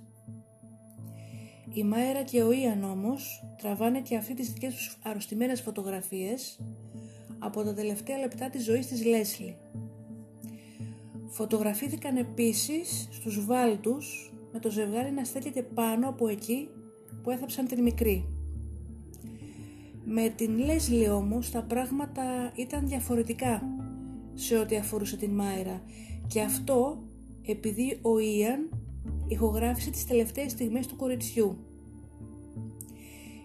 Η 1.74 1.84
Μάιρα 1.84 2.24
και 2.24 2.42
ο 2.42 2.52
Ιαν 2.52 2.84
όμως 2.84 3.44
τραβάνε 3.62 4.02
και 4.02 4.16
αυτοί 4.16 4.34
τις 4.34 4.54
δικές 4.54 4.74
τους 4.74 4.98
αρρωστημένες 5.04 5.62
φωτογραφίες 5.62 6.60
από 7.40 7.64
τα 7.64 7.74
τελευταία 7.74 8.18
λεπτά 8.18 8.50
της 8.50 8.64
ζωής 8.64 8.88
της 8.88 9.06
Λέσλι. 9.06 9.58
Φωτογραφήθηκαν 11.28 12.18
επίσης 12.18 13.08
στους 13.12 13.46
βάλτους 13.46 14.34
με 14.52 14.60
το 14.60 14.70
ζευγάρι 14.70 15.12
να 15.12 15.24
στέκεται 15.24 15.62
πάνω 15.62 16.10
από 16.10 16.28
εκεί 16.28 16.70
που 17.24 17.30
έθαψαν 17.30 17.68
την 17.68 17.82
μικρή. 17.82 18.26
Με 20.06 20.30
την 20.30 20.58
Λέσλι 20.58 21.10
όμως 21.10 21.52
τα 21.52 21.64
πράγματα 21.64 22.52
ήταν 22.56 22.88
διαφορετικά 22.88 23.64
σε 24.34 24.58
ό,τι 24.58 24.76
αφορούσε 24.76 25.18
την 25.18 25.32
Μάιρα 25.32 25.82
και 26.28 26.42
αυτό 26.42 27.04
επειδή 27.46 28.00
ο 28.02 28.20
Ιαν 28.20 28.70
ηχογράφησε 29.32 29.90
τις 29.90 30.06
τελευταίες 30.06 30.52
στιγμές 30.52 30.88
του 30.88 30.96
κοριτσιού. 30.96 31.58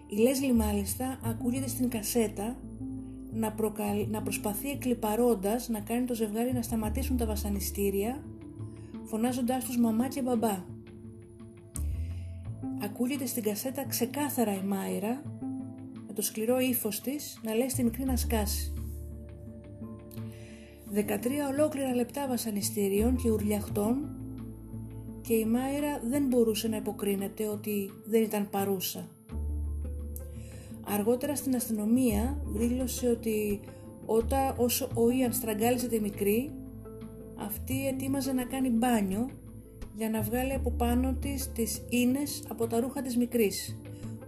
Η 0.07 0.15
Λέσλι 0.15 0.53
μάλιστα 0.53 1.19
ακούγεται 1.23 1.67
στην 1.67 1.89
κασέτα 1.89 2.55
να, 3.33 3.55
να 4.09 4.21
προσπαθεί 4.21 4.69
εκλυπαρώντας 4.69 5.69
να 5.69 5.79
κάνει 5.79 6.05
το 6.05 6.13
ζευγάρι 6.13 6.53
να 6.53 6.61
σταματήσουν 6.61 7.17
τα 7.17 7.25
βασανιστήρια 7.25 8.23
φωνάζοντάς 9.03 9.63
τους 9.63 9.77
μαμά 9.77 10.07
και 10.07 10.21
μπαμπά. 10.21 10.63
Ακούγεται 12.83 13.25
στην 13.25 13.43
κασέτα 13.43 13.85
ξεκάθαρα 13.87 14.53
η 14.53 14.63
Μάιρα 14.63 15.21
με 16.07 16.13
το 16.13 16.21
σκληρό 16.21 16.59
ύφος 16.59 17.01
της 17.01 17.39
να 17.43 17.53
λέει 17.53 17.69
στη 17.69 17.83
μικρή 17.83 18.03
να 18.03 18.15
σκάσει. 18.15 18.73
13 20.93 21.01
ολόκληρα 21.51 21.95
λεπτά 21.95 22.27
βασανιστήριων 22.27 23.15
και 23.15 23.29
ουρλιαχτών 23.29 24.06
και 25.27 25.33
η 25.33 25.45
Μάιρα 25.45 26.01
δεν 26.09 26.27
μπορούσε 26.27 26.67
να 26.67 26.75
υποκρίνεται 26.75 27.47
ότι 27.47 27.91
δεν 28.05 28.23
ήταν 28.23 28.49
παρούσα. 28.49 29.07
Αργότερα 30.83 31.35
στην 31.35 31.55
αστυνομία 31.55 32.41
δήλωσε 32.45 33.09
ότι 33.09 33.59
όταν 34.05 34.53
όσο 34.57 34.89
ο 34.93 35.09
Ιαν 35.09 35.33
στραγγάλιζε 35.33 35.87
τη 35.87 35.99
μικρή, 35.99 36.51
αυτή 37.35 37.87
ετοίμαζε 37.87 38.33
να 38.33 38.43
κάνει 38.43 38.69
μπάνιο 38.69 39.29
για 39.95 40.09
να 40.09 40.21
βγάλει 40.21 40.53
από 40.53 40.71
πάνω 40.71 41.13
της 41.13 41.51
τις 41.51 41.81
ίνες 41.89 42.43
από 42.47 42.67
τα 42.67 42.79
ρούχα 42.79 43.01
της 43.01 43.17
μικρής. 43.17 43.79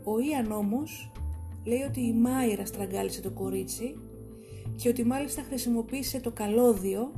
Ο 0.04 0.20
Ιαν 0.20 0.52
όμως 0.52 1.12
λέει 1.66 1.82
ότι 1.82 2.02
η 2.02 2.14
Μάιρα 2.14 2.66
στραγγάλισε 2.66 3.22
το 3.22 3.32
κορίτσι 3.32 3.96
και 4.76 4.90
ότι 4.90 5.04
μάλιστα 5.06 5.42
χρησιμοποίησε 5.42 6.20
το 6.20 6.32
καλώδιο 6.32 7.12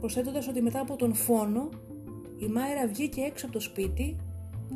προσθέτοντας 0.00 0.48
ότι 0.48 0.62
μετά 0.62 0.80
από 0.80 0.96
τον 0.96 1.14
φόνο 1.14 1.68
η 2.38 2.46
Μάιρα 2.46 2.86
βγήκε 2.86 3.20
έξω 3.20 3.46
από 3.46 3.54
το 3.54 3.60
σπίτι 3.60 4.16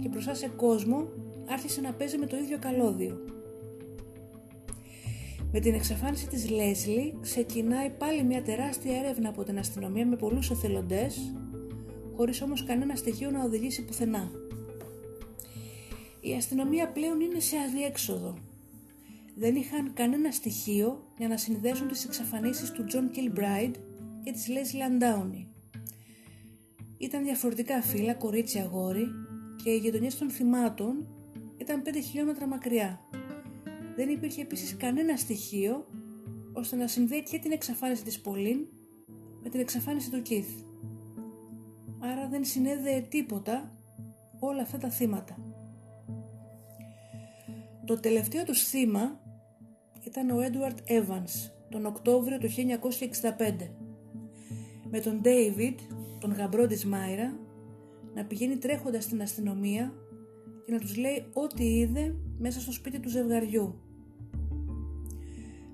και 0.03 0.09
μπροστά 0.09 0.35
σε 0.35 0.49
κόσμο 0.49 1.09
άρχισε 1.49 1.81
να 1.81 1.93
παίζει 1.93 2.19
με 2.19 2.27
το 2.27 2.37
ίδιο 2.37 2.59
καλώδιο. 2.59 3.21
Με 5.53 5.61
την 5.61 5.75
εξαφάνιση 5.75 6.29
της 6.29 6.51
Λέσλι 6.51 7.19
ξεκινάει 7.21 7.91
πάλι 7.91 8.25
μια 8.25 8.43
τεράστια 8.43 8.99
έρευνα 8.99 9.29
από 9.29 9.45
την 9.45 9.59
αστυνομία 9.59 10.07
με 10.07 10.17
πολλούς 10.17 10.51
εθελοντές, 10.51 11.35
χωρίς 12.17 12.43
όμως 12.43 12.65
κανένα 12.65 12.97
στοιχείο 12.97 13.31
να 13.31 13.45
οδηγήσει 13.45 13.85
πουθενά. 13.85 14.31
Η 16.21 16.35
αστυνομία 16.35 16.89
πλέον 16.89 17.21
είναι 17.21 17.41
σε 17.41 17.57
αδιέξοδο. 17.69 18.39
Δεν 19.37 19.57
είχαν 19.57 19.93
κανένα 19.95 20.31
στοιχείο 20.31 21.03
για 21.19 21.29
να 21.29 21.37
συνδέσουν 21.37 21.89
τις 21.89 22.05
εξαφανίσεις 22.05 22.71
του 22.73 22.85
John 22.89 23.17
Kilbride 23.17 23.75
και 24.25 24.33
της 24.33 24.47
Leslie 24.49 25.03
Andowney. 25.03 25.58
Ήταν 26.99 27.23
διαφορετικά 27.23 27.83
φύλλα, 27.83 28.15
κορίτσια, 28.15 28.63
αγόρι 28.63 29.07
και 29.63 29.71
οι 29.71 29.77
γειτονιές 29.77 30.19
των 30.19 30.31
θυμάτων 30.31 31.07
ήταν 31.57 31.83
5 31.85 31.89
χιλιόμετρα 32.05 32.47
μακριά. 32.47 33.01
Δεν 33.97 34.09
υπήρχε 34.09 34.43
επίσης 34.43 34.77
κανένα 34.77 35.17
στοιχείο 35.17 35.87
ώστε 36.53 36.77
να 36.77 36.87
συνδέει 36.87 37.23
και 37.23 37.39
την 37.39 37.53
εξαφάνιση 37.53 38.05
της 38.05 38.21
Πολύν 38.21 38.69
με 39.43 39.49
την 39.49 39.61
εξαφάνιση 39.61 40.11
του 40.11 40.23
Κιθ. 40.23 40.49
Άρα 41.99 42.29
δεν 42.29 42.45
συνέδεε 42.45 43.01
τίποτα 43.01 43.73
όλα 44.39 44.63
αυτά 44.63 44.79
τα 44.79 44.91
θύματα. 44.91 45.37
Το 47.85 48.01
τελευταίο 48.01 48.45
τους 48.45 48.63
θύμα 48.63 49.21
ήταν 50.05 50.31
ο 50.31 50.41
Έντουαρτ 50.41 50.79
Evans 50.89 51.51
τον 51.69 51.87
Οκτώβριο 51.87 52.39
του 52.39 52.49
1965 52.49 53.69
με 54.91 55.01
τον 55.01 55.21
David, 55.25 55.75
τον 56.21 56.33
γαμπρό 56.33 56.67
της 56.67 56.85
Μάιρα, 56.85 57.39
να 58.15 58.25
πηγαίνει 58.25 58.57
τρέχοντας 58.57 59.05
στην 59.05 59.23
αστυνομία 59.23 59.93
και 60.65 60.73
να 60.73 60.79
τους 60.79 60.97
λέει 60.97 61.27
ό,τι 61.33 61.79
είδε 61.79 62.15
μέσα 62.39 62.61
στο 62.61 62.73
σπίτι 62.73 63.01
του 63.01 63.09
ζευγαριού. 63.09 63.75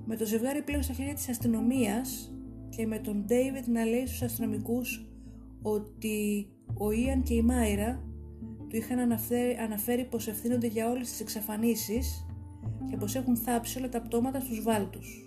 Με 0.04 0.16
το 0.16 0.26
ζευγάρι 0.26 0.62
πλέον 0.62 0.82
στα 0.82 0.92
χέρια 0.92 1.14
της 1.14 1.28
αστυνομίας 1.28 2.34
και 2.68 2.86
με 2.86 2.98
τον 2.98 3.24
David 3.28 3.64
να 3.66 3.84
λέει 3.84 4.06
στους 4.06 4.22
αστυνομικούς 4.22 5.06
ότι 5.62 6.48
ο 6.74 6.90
Ιαν 6.90 7.22
και 7.22 7.34
η 7.34 7.42
Μάιρα 7.42 8.02
του 8.68 8.76
είχαν 8.76 8.98
αναφέρει, 8.98 9.56
αναφέρει 9.56 10.04
πως 10.04 10.28
ευθύνονται 10.28 10.66
για 10.66 10.90
όλες 10.90 11.10
τις 11.10 11.20
εξαφανίσεις 11.20 12.26
και 12.90 12.96
πως 12.96 13.14
έχουν 13.14 13.36
θάψει 13.36 13.78
όλα 13.78 13.88
τα 13.88 14.00
πτώματα 14.02 14.40
στους 14.40 14.62
βάλτους. 14.62 15.23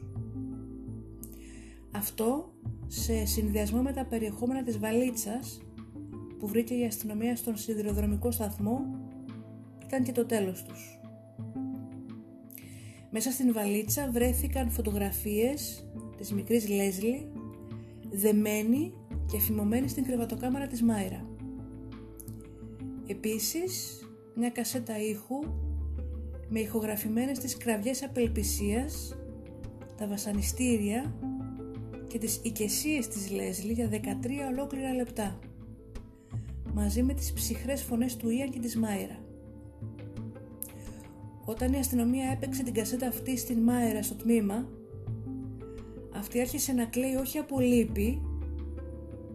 Αυτό 1.97 2.51
σε 2.87 3.25
συνδυασμό 3.25 3.81
με 3.81 3.91
τα 3.91 4.05
περιεχόμενα 4.05 4.63
της 4.63 4.79
βαλίτσας 4.79 5.61
που 6.39 6.47
βρήκε 6.47 6.73
η 6.73 6.85
αστυνομία 6.85 7.35
στον 7.35 7.57
σιδηροδρομικό 7.57 8.31
σταθμό 8.31 8.85
ήταν 9.85 10.03
και 10.03 10.11
το 10.11 10.25
τέλος 10.25 10.63
τους. 10.63 10.99
Μέσα 13.09 13.31
στην 13.31 13.53
βαλίτσα 13.53 14.09
βρέθηκαν 14.11 14.69
φωτογραφίες 14.69 15.87
της 16.17 16.31
μικρής 16.33 16.69
Λέσλι 16.69 17.31
δεμένη 18.09 18.93
και 19.31 19.39
φημωμένη 19.39 19.87
στην 19.87 20.03
κρεβατοκάμαρα 20.03 20.67
της 20.67 20.81
Μάιρα. 20.83 21.25
Επίσης, 23.07 24.01
μια 24.35 24.49
κασέτα 24.49 24.99
ήχου 24.99 25.39
με 26.49 26.59
ηχογραφημένες 26.59 27.39
τις 27.39 27.57
κραυγές 27.57 28.03
απελπισίας, 28.03 29.17
τα 29.97 30.07
βασανιστήρια 30.07 31.13
και 32.07 32.17
τις 32.17 32.39
οικεσίες 32.43 33.07
της 33.07 33.31
Λέσλι 33.31 33.73
για 33.73 33.89
13 33.89 33.95
ολόκληρα 34.51 34.93
λεπτά 34.93 35.39
μαζί 36.73 37.03
με 37.03 37.13
τις 37.13 37.33
ψυχρές 37.33 37.81
φωνές 37.81 38.15
του 38.15 38.29
Ιαν 38.29 38.49
και 38.49 38.59
της 38.59 38.75
Μάιρα. 38.75 39.19
Όταν 41.45 41.73
η 41.73 41.77
αστυνομία 41.77 42.29
έπαιξε 42.31 42.63
την 42.63 42.73
κασέτα 42.73 43.07
αυτή 43.07 43.37
στην 43.37 43.59
Μάιρα 43.59 44.03
στο 44.03 44.15
τμήμα 44.15 44.67
αυτή 46.17 46.39
άρχισε 46.39 46.73
να 46.73 46.85
κλαίει 46.85 47.15
όχι 47.15 47.37
από 47.37 47.59
λύπη 47.59 48.21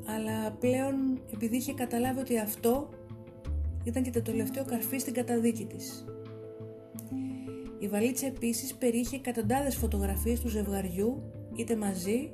αλλά 0.04 0.50
πλέον 0.50 1.20
επειδή 1.32 1.56
είχε 1.56 1.72
καταλάβει 1.72 2.20
ότι 2.20 2.38
αυτό 2.38 2.88
ήταν 3.84 4.02
και 4.02 4.10
το 4.10 4.22
τελευταίο 4.22 4.64
καρφί 4.64 4.98
στην 4.98 5.14
καταδίκη 5.14 5.64
της. 5.64 6.04
Η 7.78 7.88
βαλίτσα 7.88 8.26
επίσης 8.26 8.74
περιείχε 8.74 9.16
εκατοντάδες 9.16 9.76
φωτογραφίες 9.76 10.40
του 10.40 10.48
ζευγαριού 10.48 11.22
είτε 11.56 11.76
μαζί 11.76 12.32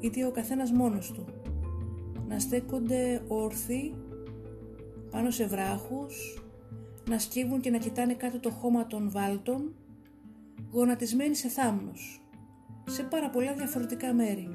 είτε 0.00 0.26
ο 0.26 0.30
καθένας 0.30 0.72
μόνος 0.72 1.12
του 1.12 1.24
να 2.28 2.38
στέκονται 2.38 3.22
όρθιοι 3.28 3.94
πάνω 5.10 5.30
σε 5.30 5.46
βράχους 5.46 6.42
να 7.08 7.18
σκύβουν 7.18 7.60
και 7.60 7.70
να 7.70 7.78
κοιτάνε 7.78 8.14
κάτω 8.14 8.40
το 8.40 8.50
χώμα 8.50 8.86
των 8.86 9.10
βάλτων 9.10 9.74
γονατισμένοι 10.72 11.34
σε 11.34 11.48
θάμνους 11.48 12.20
σε 12.86 13.02
πάρα 13.02 13.30
πολλά 13.30 13.54
διαφορετικά 13.54 14.12
μέρη 14.14 14.48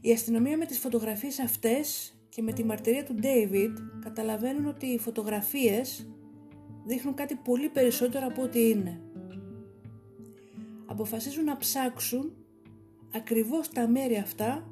Η 0.00 0.12
αστυνομία 0.12 0.56
με 0.56 0.64
τις 0.64 0.78
φωτογραφίες 0.78 1.38
αυτές 1.38 2.12
και 2.28 2.42
με 2.42 2.52
τη 2.52 2.64
μαρτυρία 2.64 3.04
του 3.04 3.14
David 3.22 3.72
καταλαβαίνουν 4.00 4.66
ότι 4.66 4.86
οι 4.86 4.98
φωτογραφίες 4.98 6.08
δείχνουν 6.86 7.14
κάτι 7.14 7.34
πολύ 7.34 7.68
περισσότερο 7.68 8.26
από 8.26 8.42
ό,τι 8.42 8.68
είναι. 8.68 9.00
Αποφασίζουν 10.86 11.44
να 11.44 11.56
ψάξουν 11.56 12.32
ακριβώς 13.14 13.68
τα 13.68 13.88
μέρη 13.88 14.16
αυτά 14.16 14.70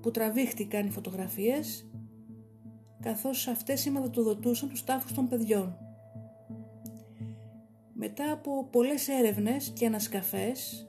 που 0.00 0.10
τραβήχτηκαν 0.10 0.86
οι 0.86 0.90
φωτογραφίες 0.90 1.90
καθώς 3.00 3.46
αυτές 3.46 3.80
σηματοδοτούσαν 3.80 4.68
τους 4.68 4.84
τάφους 4.84 5.12
των 5.12 5.28
παιδιών. 5.28 5.76
Μετά 7.92 8.32
από 8.32 8.68
πολλές 8.70 9.08
έρευνες 9.08 9.72
και 9.74 9.86
ανασκαφές 9.86 10.88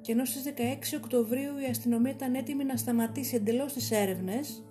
και 0.00 0.12
ενώ 0.12 0.24
στις 0.24 0.42
16 0.42 0.96
Οκτωβρίου 0.96 1.58
η 1.58 1.64
αστυνομία 1.64 2.10
ήταν 2.10 2.34
έτοιμη 2.34 2.64
να 2.64 2.76
σταματήσει 2.76 3.36
εντελώς 3.36 3.72
τις 3.72 3.90
έρευνες, 3.90 4.64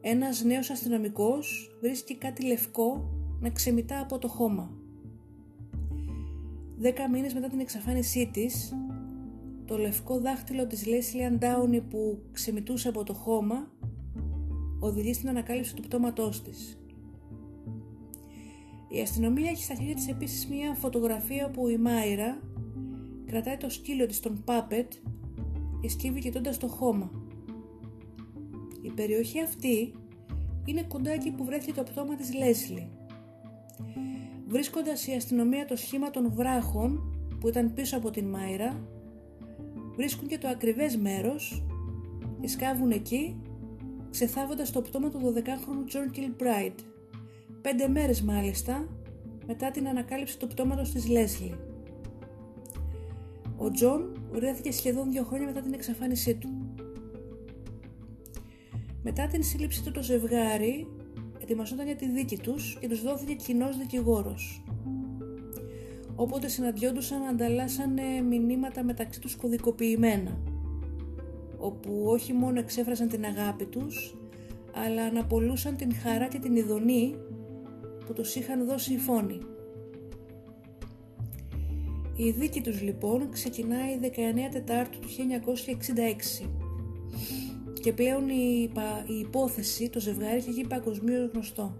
ένας 0.00 0.44
νέος 0.44 0.70
αστυνομικός 0.70 1.76
βρίσκει 1.80 2.16
κάτι 2.16 2.46
λευκό 2.46 3.10
να 3.40 3.50
ξεμητά 3.50 4.00
από 4.00 4.18
το 4.18 4.28
χώμα. 4.28 4.70
Δέκα 6.76 7.10
μήνες 7.10 7.34
μετά 7.34 7.48
την 7.48 7.60
εξαφάνισή 7.60 8.30
της, 8.32 8.74
το 9.66 9.78
λευκό 9.78 10.20
δάχτυλο 10.20 10.66
της 10.66 10.84
Leslie 10.86 11.42
Downey 11.42 11.82
που 11.90 12.22
ξεμητούσε 12.32 12.88
από 12.88 13.04
το 13.04 13.12
χώμα 13.12 13.68
οδηγεί 14.80 15.14
στην 15.14 15.28
ανακάλυψη 15.28 15.74
του 15.74 15.82
πτώματός 15.82 16.42
της. 16.42 16.78
Η 18.88 19.00
αστυνομία 19.00 19.50
έχει 19.50 19.62
στα 19.62 19.74
χέρια 19.74 19.94
της 19.94 20.08
επίσης 20.08 20.46
μια 20.46 20.74
φωτογραφία 20.74 21.50
που 21.50 21.68
η 21.68 21.76
Μάιρα 21.76 22.40
κρατάει 23.26 23.56
το 23.56 23.70
σκύλο 23.70 24.06
της 24.06 24.16
στον 24.16 24.42
Πάπετ 24.44 24.92
και 25.80 25.88
σκύβει 25.88 26.20
κοιτώντας 26.20 26.58
το 26.58 26.68
χώμα. 26.68 27.10
Η 28.82 28.90
περιοχή 28.90 29.40
αυτή 29.40 29.94
είναι 30.64 30.82
κοντά 30.82 31.10
εκεί 31.10 31.30
που 31.30 31.44
βρέθηκε 31.44 31.72
το 31.72 31.82
πτώμα 31.82 32.16
της 32.16 32.34
Λέσλι. 32.34 32.88
Βρίσκοντας 34.46 35.06
η 35.06 35.12
αστυνομία 35.12 35.66
το 35.66 35.76
σχήμα 35.76 36.10
των 36.10 36.32
βράχων 36.32 37.16
που 37.40 37.48
ήταν 37.48 37.72
πίσω 37.74 37.96
από 37.96 38.10
την 38.10 38.26
Μάιρα, 38.26 38.93
βρίσκουν 39.96 40.28
και 40.28 40.38
το 40.38 40.48
ακριβές 40.48 40.96
μέρος 40.96 41.64
και 42.40 42.48
σκάβουν 42.48 42.90
εκεί, 42.90 43.40
ξεθάβοντας 44.10 44.70
το 44.72 44.80
πτώμα 44.80 45.08
του 45.08 45.18
12χρονου 45.18 45.92
John 45.92 46.16
Kilbride. 46.18 46.78
Πέντε 47.60 47.88
μέρες 47.88 48.22
μάλιστα 48.22 48.88
μετά 49.46 49.70
την 49.70 49.88
ανακάλυψη 49.88 50.38
του 50.38 50.46
πτώματος 50.46 50.90
της 50.90 51.08
Λέσλι. 51.08 51.54
Ο 53.56 53.70
Τζον 53.70 54.28
βρέθηκε 54.30 54.72
σχεδόν 54.72 55.10
δύο 55.10 55.24
χρόνια 55.24 55.46
μετά 55.46 55.60
την 55.60 55.72
εξαφάνισή 55.72 56.34
του. 56.34 56.48
Μετά 59.02 59.26
την 59.26 59.42
σύλληψή 59.42 59.82
του 59.82 59.90
το 59.90 60.02
ζευγάρι 60.02 60.86
ετοιμαζόταν 61.40 61.86
για 61.86 61.96
τη 61.96 62.08
δίκη 62.08 62.38
τους 62.38 62.78
και 62.80 62.88
τους 62.88 63.02
δόθηκε 63.02 63.34
κοινός 63.34 63.76
δικηγόρος. 63.76 64.64
Όποτε 66.16 66.48
συναντιόντουσαν 66.48 67.22
ανταλλάσσανε 67.22 68.02
μηνύματα 68.28 68.84
μεταξύ 68.84 69.20
τους 69.20 69.36
κωδικοποιημένα 69.36 70.38
όπου 71.58 72.02
όχι 72.06 72.32
μόνο 72.32 72.58
εξέφραζαν 72.58 73.08
την 73.08 73.24
αγάπη 73.24 73.64
τους 73.64 74.16
αλλά 74.74 75.04
αναπολούσαν 75.04 75.76
την 75.76 75.94
χαρά 75.94 76.28
και 76.28 76.38
την 76.38 76.56
ειδονή 76.56 77.14
που 78.06 78.12
τους 78.12 78.34
είχαν 78.34 78.66
δώσει 78.66 78.92
οι 78.92 78.98
φόνοι. 78.98 79.38
Η 82.16 82.30
δίκη 82.30 82.60
τους 82.60 82.82
λοιπόν 82.82 83.30
ξεκινάει 83.30 83.98
19 84.02 84.08
Τετάρτου 84.52 84.98
του 84.98 85.08
1966 86.42 86.48
και 87.80 87.92
πλέον 87.92 88.28
η, 88.28 88.70
η 89.06 89.18
υπόθεση, 89.18 89.88
το 89.88 90.00
ζευγάρι 90.00 90.36
έχει 90.36 90.50
γίνει 90.50 90.66
παγκοσμίως 90.66 91.30
γνωστό. 91.32 91.76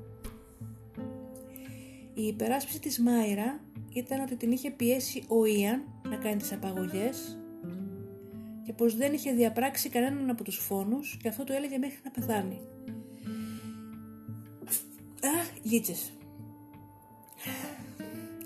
Η 2.14 2.22
υπεράσπιση 2.26 2.80
της 2.80 3.00
Μάιρα 3.00 3.60
ήταν 3.94 4.20
ότι 4.20 4.36
την 4.36 4.52
είχε 4.52 4.70
πιέσει 4.70 5.24
ο 5.28 5.44
Ιαν 5.44 5.82
να 6.08 6.16
κάνει 6.16 6.36
τις 6.36 6.52
απαγωγές 6.52 7.38
και 8.64 8.72
πως 8.72 8.96
δεν 8.96 9.12
είχε 9.12 9.32
διαπράξει 9.32 9.88
κανέναν 9.88 10.30
από 10.30 10.44
τους 10.44 10.56
φόνους 10.56 11.16
και 11.22 11.28
αυτό 11.28 11.44
το 11.44 11.52
έλεγε 11.52 11.78
μέχρι 11.78 11.98
να 12.04 12.10
πεθάνει. 12.10 12.60
Αχ, 15.22 15.50
γίτσες. 15.62 16.12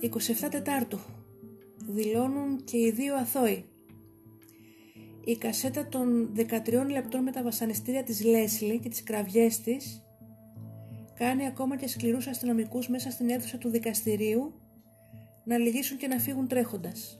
27 0.00 0.48
Τετάρτου 0.50 0.98
δηλώνουν 1.86 2.64
και 2.64 2.76
οι 2.76 2.90
δύο 2.90 3.14
αθώοι. 3.16 3.64
Η 5.24 5.36
κασέτα 5.36 5.88
των 5.88 6.32
13 6.36 6.90
λεπτών 6.90 7.22
με 7.22 7.30
τα 7.30 7.42
βασανιστήρια 7.42 8.02
της 8.02 8.24
Λέσλι 8.24 8.78
και 8.78 8.88
τις 8.88 9.02
κραυγές 9.02 9.60
της 9.60 10.02
κάνει 11.14 11.46
ακόμα 11.46 11.76
και 11.76 11.88
σκληρούς 11.88 12.26
αστυνομικούς 12.26 12.88
μέσα 12.88 13.10
στην 13.10 13.30
αίθουσα 13.30 13.58
του 13.58 13.68
δικαστηρίου 13.68 14.52
να 15.48 15.58
λυγίσουν 15.58 15.96
και 15.96 16.06
να 16.06 16.18
φύγουν 16.18 16.48
τρέχοντας. 16.48 17.18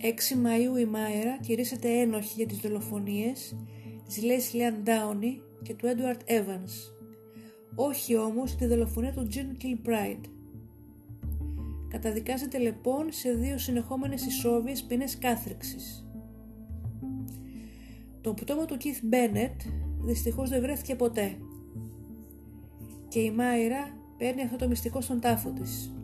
6 0.00 0.04
Μαΐου 0.06 0.80
η 0.80 0.84
Μάιρα 0.84 1.38
κηρύσσεται 1.40 1.88
ένοχη 1.88 2.32
για 2.36 2.46
τις 2.46 2.58
δολοφονίες 2.58 3.56
της 4.04 4.22
Λέσλι 4.22 4.66
Αντάουνι 4.66 5.40
και 5.62 5.74
του 5.74 5.86
Έντουαρτ 5.86 6.20
Evans. 6.26 6.94
Όχι 7.74 8.16
όμως 8.16 8.56
τη 8.56 8.66
δολοφονία 8.66 9.12
του 9.12 9.26
Τζιν 9.26 9.56
Kilbride 9.62 10.28
καταδικάζεται 11.88 12.58
λοιπόν 12.58 13.12
σε 13.12 13.32
δύο 13.32 13.58
συνεχόμενες 13.58 14.26
ισόβιες 14.26 14.82
ποινές 14.82 15.18
κάθριξης. 15.18 16.08
Το 18.20 18.34
πτώμα 18.34 18.64
του 18.64 18.76
Keith 18.80 19.14
Bennett 19.14 19.56
δυστυχώς 20.00 20.48
δεν 20.48 20.60
βρέθηκε 20.60 20.94
ποτέ 20.94 21.36
και 23.08 23.20
η 23.20 23.30
Μάιρα 23.30 23.96
παίρνει 24.18 24.42
αυτό 24.42 24.56
το 24.56 24.68
μυστικό 24.68 25.00
στον 25.00 25.20
τάφο 25.20 25.50
της. 25.50 25.94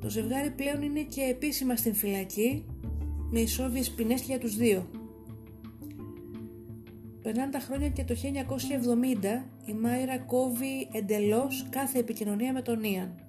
Το 0.00 0.10
ζευγάρι 0.10 0.50
πλέον 0.50 0.82
είναι 0.82 1.02
και 1.02 1.20
επίσημα 1.20 1.76
στην 1.76 1.94
φυλακή 1.94 2.64
με 3.30 3.40
ισόβιες 3.40 3.90
ποινές 3.90 4.22
για 4.22 4.38
τους 4.38 4.56
δύο. 4.56 4.90
Περνάνε 7.22 7.50
τα 7.50 7.58
χρόνια 7.58 7.88
και 7.88 8.04
το 8.04 8.14
1970 8.14 9.44
η 9.66 9.72
Μάιρα 9.72 10.18
κόβει 10.18 10.88
εντελώς 10.92 11.66
κάθε 11.70 11.98
επικοινωνία 11.98 12.52
με 12.52 12.62
τον 12.62 12.82
Ιαν 12.82 13.26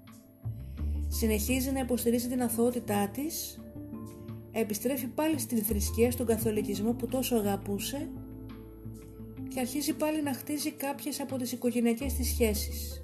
συνεχίζει 1.07 1.71
να 1.71 1.79
υποστηρίζει 1.79 2.27
την 2.27 2.41
αθωότητά 2.41 3.09
της, 3.09 3.59
επιστρέφει 4.51 5.07
πάλι 5.07 5.39
στην 5.39 5.63
θρησκεία, 5.63 6.11
στον 6.11 6.25
καθολικισμό 6.25 6.93
που 6.93 7.07
τόσο 7.07 7.35
αγαπούσε 7.35 8.09
και 9.47 9.59
αρχίζει 9.59 9.93
πάλι 9.93 10.23
να 10.23 10.33
χτίζει 10.33 10.71
κάποιες 10.71 11.19
από 11.19 11.37
τις 11.37 11.51
οικογενειακές 11.51 12.13
της 12.13 12.27
σχέσεις. 12.27 13.03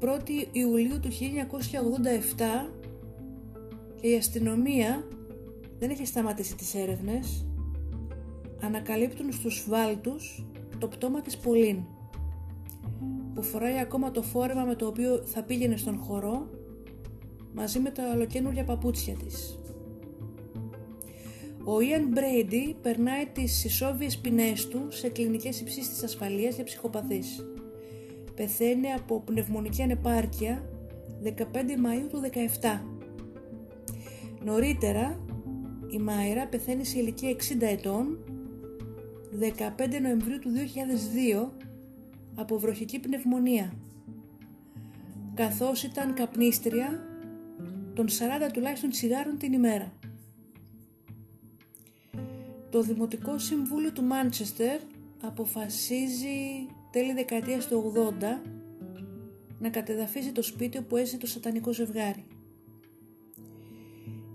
1η 0.00 0.46
Ιουλίου 0.52 1.00
του 1.00 1.08
1987 1.08 2.70
και 4.00 4.08
η 4.08 4.16
αστυνομία 4.16 5.08
δεν 5.78 5.90
έχει 5.90 6.06
σταματήσει 6.06 6.56
τις 6.56 6.74
έρευνες 6.74 7.46
ανακαλύπτουν 8.60 9.32
στους 9.32 9.66
βάλτους 9.68 10.46
το 10.78 10.88
πτώμα 10.88 11.20
της 11.20 11.36
Πολύν 11.36 11.84
που 13.34 13.42
φοράει 13.42 13.78
ακόμα 13.78 14.10
το 14.10 14.22
φόρεμα 14.22 14.64
με 14.64 14.74
το 14.74 14.86
οποίο 14.86 15.22
θα 15.24 15.42
πήγαινε 15.42 15.76
στον 15.76 15.98
χορό 15.98 16.50
μαζί 17.54 17.78
με 17.78 17.90
τα 17.90 18.12
ολοκένουργια 18.14 18.64
παπούτσια 18.64 19.14
της. 19.14 19.58
Ο 21.64 21.80
Ιαν 21.80 22.08
Μπρέιντι 22.08 22.76
περνάει 22.82 23.26
τις 23.26 23.64
ισόβιες 23.64 24.18
ποινές 24.18 24.68
του 24.68 24.86
σε 24.88 25.08
κλινικές 25.08 25.60
υψίστης 25.60 26.02
ασφαλείας 26.02 26.54
για 26.54 26.64
ψυχοπαθείς. 26.64 27.55
Πεθαίνει 28.36 28.92
από 28.92 29.20
πνευμονική 29.20 29.82
ανεπάρκεια 29.82 30.62
15 31.24 31.30
Μαΐου 31.54 32.08
του 32.08 32.20
17. 32.62 32.80
Νωρίτερα 34.44 35.20
η 35.90 35.98
Μάιρα 35.98 36.46
πεθαίνει 36.46 36.84
σε 36.84 36.98
ηλικία 36.98 37.30
60 37.30 37.36
ετών 37.60 38.18
15 39.40 40.00
Νοεμβρίου 40.02 40.38
του 40.38 40.50
2002 41.46 41.48
από 42.34 42.58
βροχική 42.58 42.98
πνευμονία. 42.98 43.72
Καθώς 45.34 45.82
ήταν 45.82 46.14
καπνίστρια 46.14 47.00
των 47.94 48.06
40 48.08 48.10
τουλάχιστον 48.52 48.90
τσιγάρων 48.90 49.38
την 49.38 49.52
ημέρα. 49.52 49.92
Το 52.70 52.82
Δημοτικό 52.82 53.38
Συμβούλιο 53.38 53.92
του 53.92 54.02
Μάντσεστερ 54.02 54.80
αποφασίζει 55.22 56.66
τέλη 56.96 57.12
δεκαετίας 57.12 57.66
του 57.66 57.92
80 57.94 58.22
να 59.58 59.70
κατεδαφίζει 59.70 60.32
το 60.32 60.42
σπίτι 60.42 60.78
όπου 60.78 60.96
έζησε 60.96 61.18
το 61.18 61.26
σατανικό 61.26 61.72
ζευγάρι. 61.72 62.26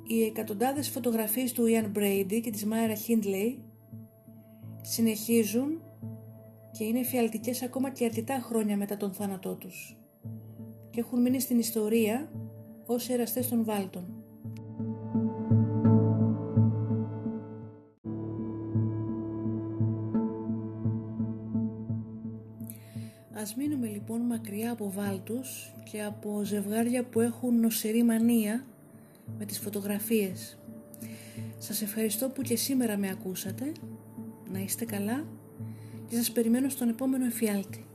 Οι 0.07 0.23
εκατοντάδες 0.23 0.89
φωτογραφίες 0.89 1.51
του 1.51 1.65
Ιαν 1.65 1.89
Μπρέιντι 1.89 2.41
και 2.41 2.51
της 2.51 2.65
Μάιρα 2.65 2.93
Χίντλεϊ 2.93 3.63
συνεχίζουν 4.81 5.81
και 6.71 6.83
είναι 6.83 7.03
φιαλτικές 7.03 7.61
ακόμα 7.61 7.89
και 7.89 8.05
αρκετά 8.05 8.39
χρόνια 8.39 8.77
μετά 8.77 8.97
τον 8.97 9.13
θάνατό 9.13 9.55
τους 9.55 9.97
και 10.89 10.99
έχουν 10.99 11.21
μείνει 11.21 11.39
στην 11.39 11.59
ιστορία 11.59 12.31
ως 12.85 13.09
εραστές 13.09 13.47
των 13.47 13.63
Βάλτων. 13.63 14.20
Ας 23.41 23.55
μείνουμε 23.55 23.87
λοιπόν 23.87 24.21
μακριά 24.21 24.71
από 24.71 24.91
βάλτους 24.91 25.73
και 25.91 26.03
από 26.03 26.41
ζευγάρια 26.43 27.03
που 27.03 27.19
έχουν 27.19 27.59
νοσηρή 27.59 28.03
μανία 28.03 28.65
με 29.37 29.45
τις 29.45 29.59
φωτογραφίες. 29.59 30.57
Σας 31.57 31.81
ευχαριστώ 31.81 32.29
που 32.29 32.41
και 32.41 32.55
σήμερα 32.55 32.97
με 32.97 33.09
ακούσατε. 33.09 33.71
Να 34.51 34.59
είστε 34.59 34.85
καλά 34.85 35.25
και 36.09 36.15
σας 36.15 36.31
περιμένω 36.31 36.69
στον 36.69 36.89
επόμενο 36.89 37.25
εφιάλτη. 37.25 37.85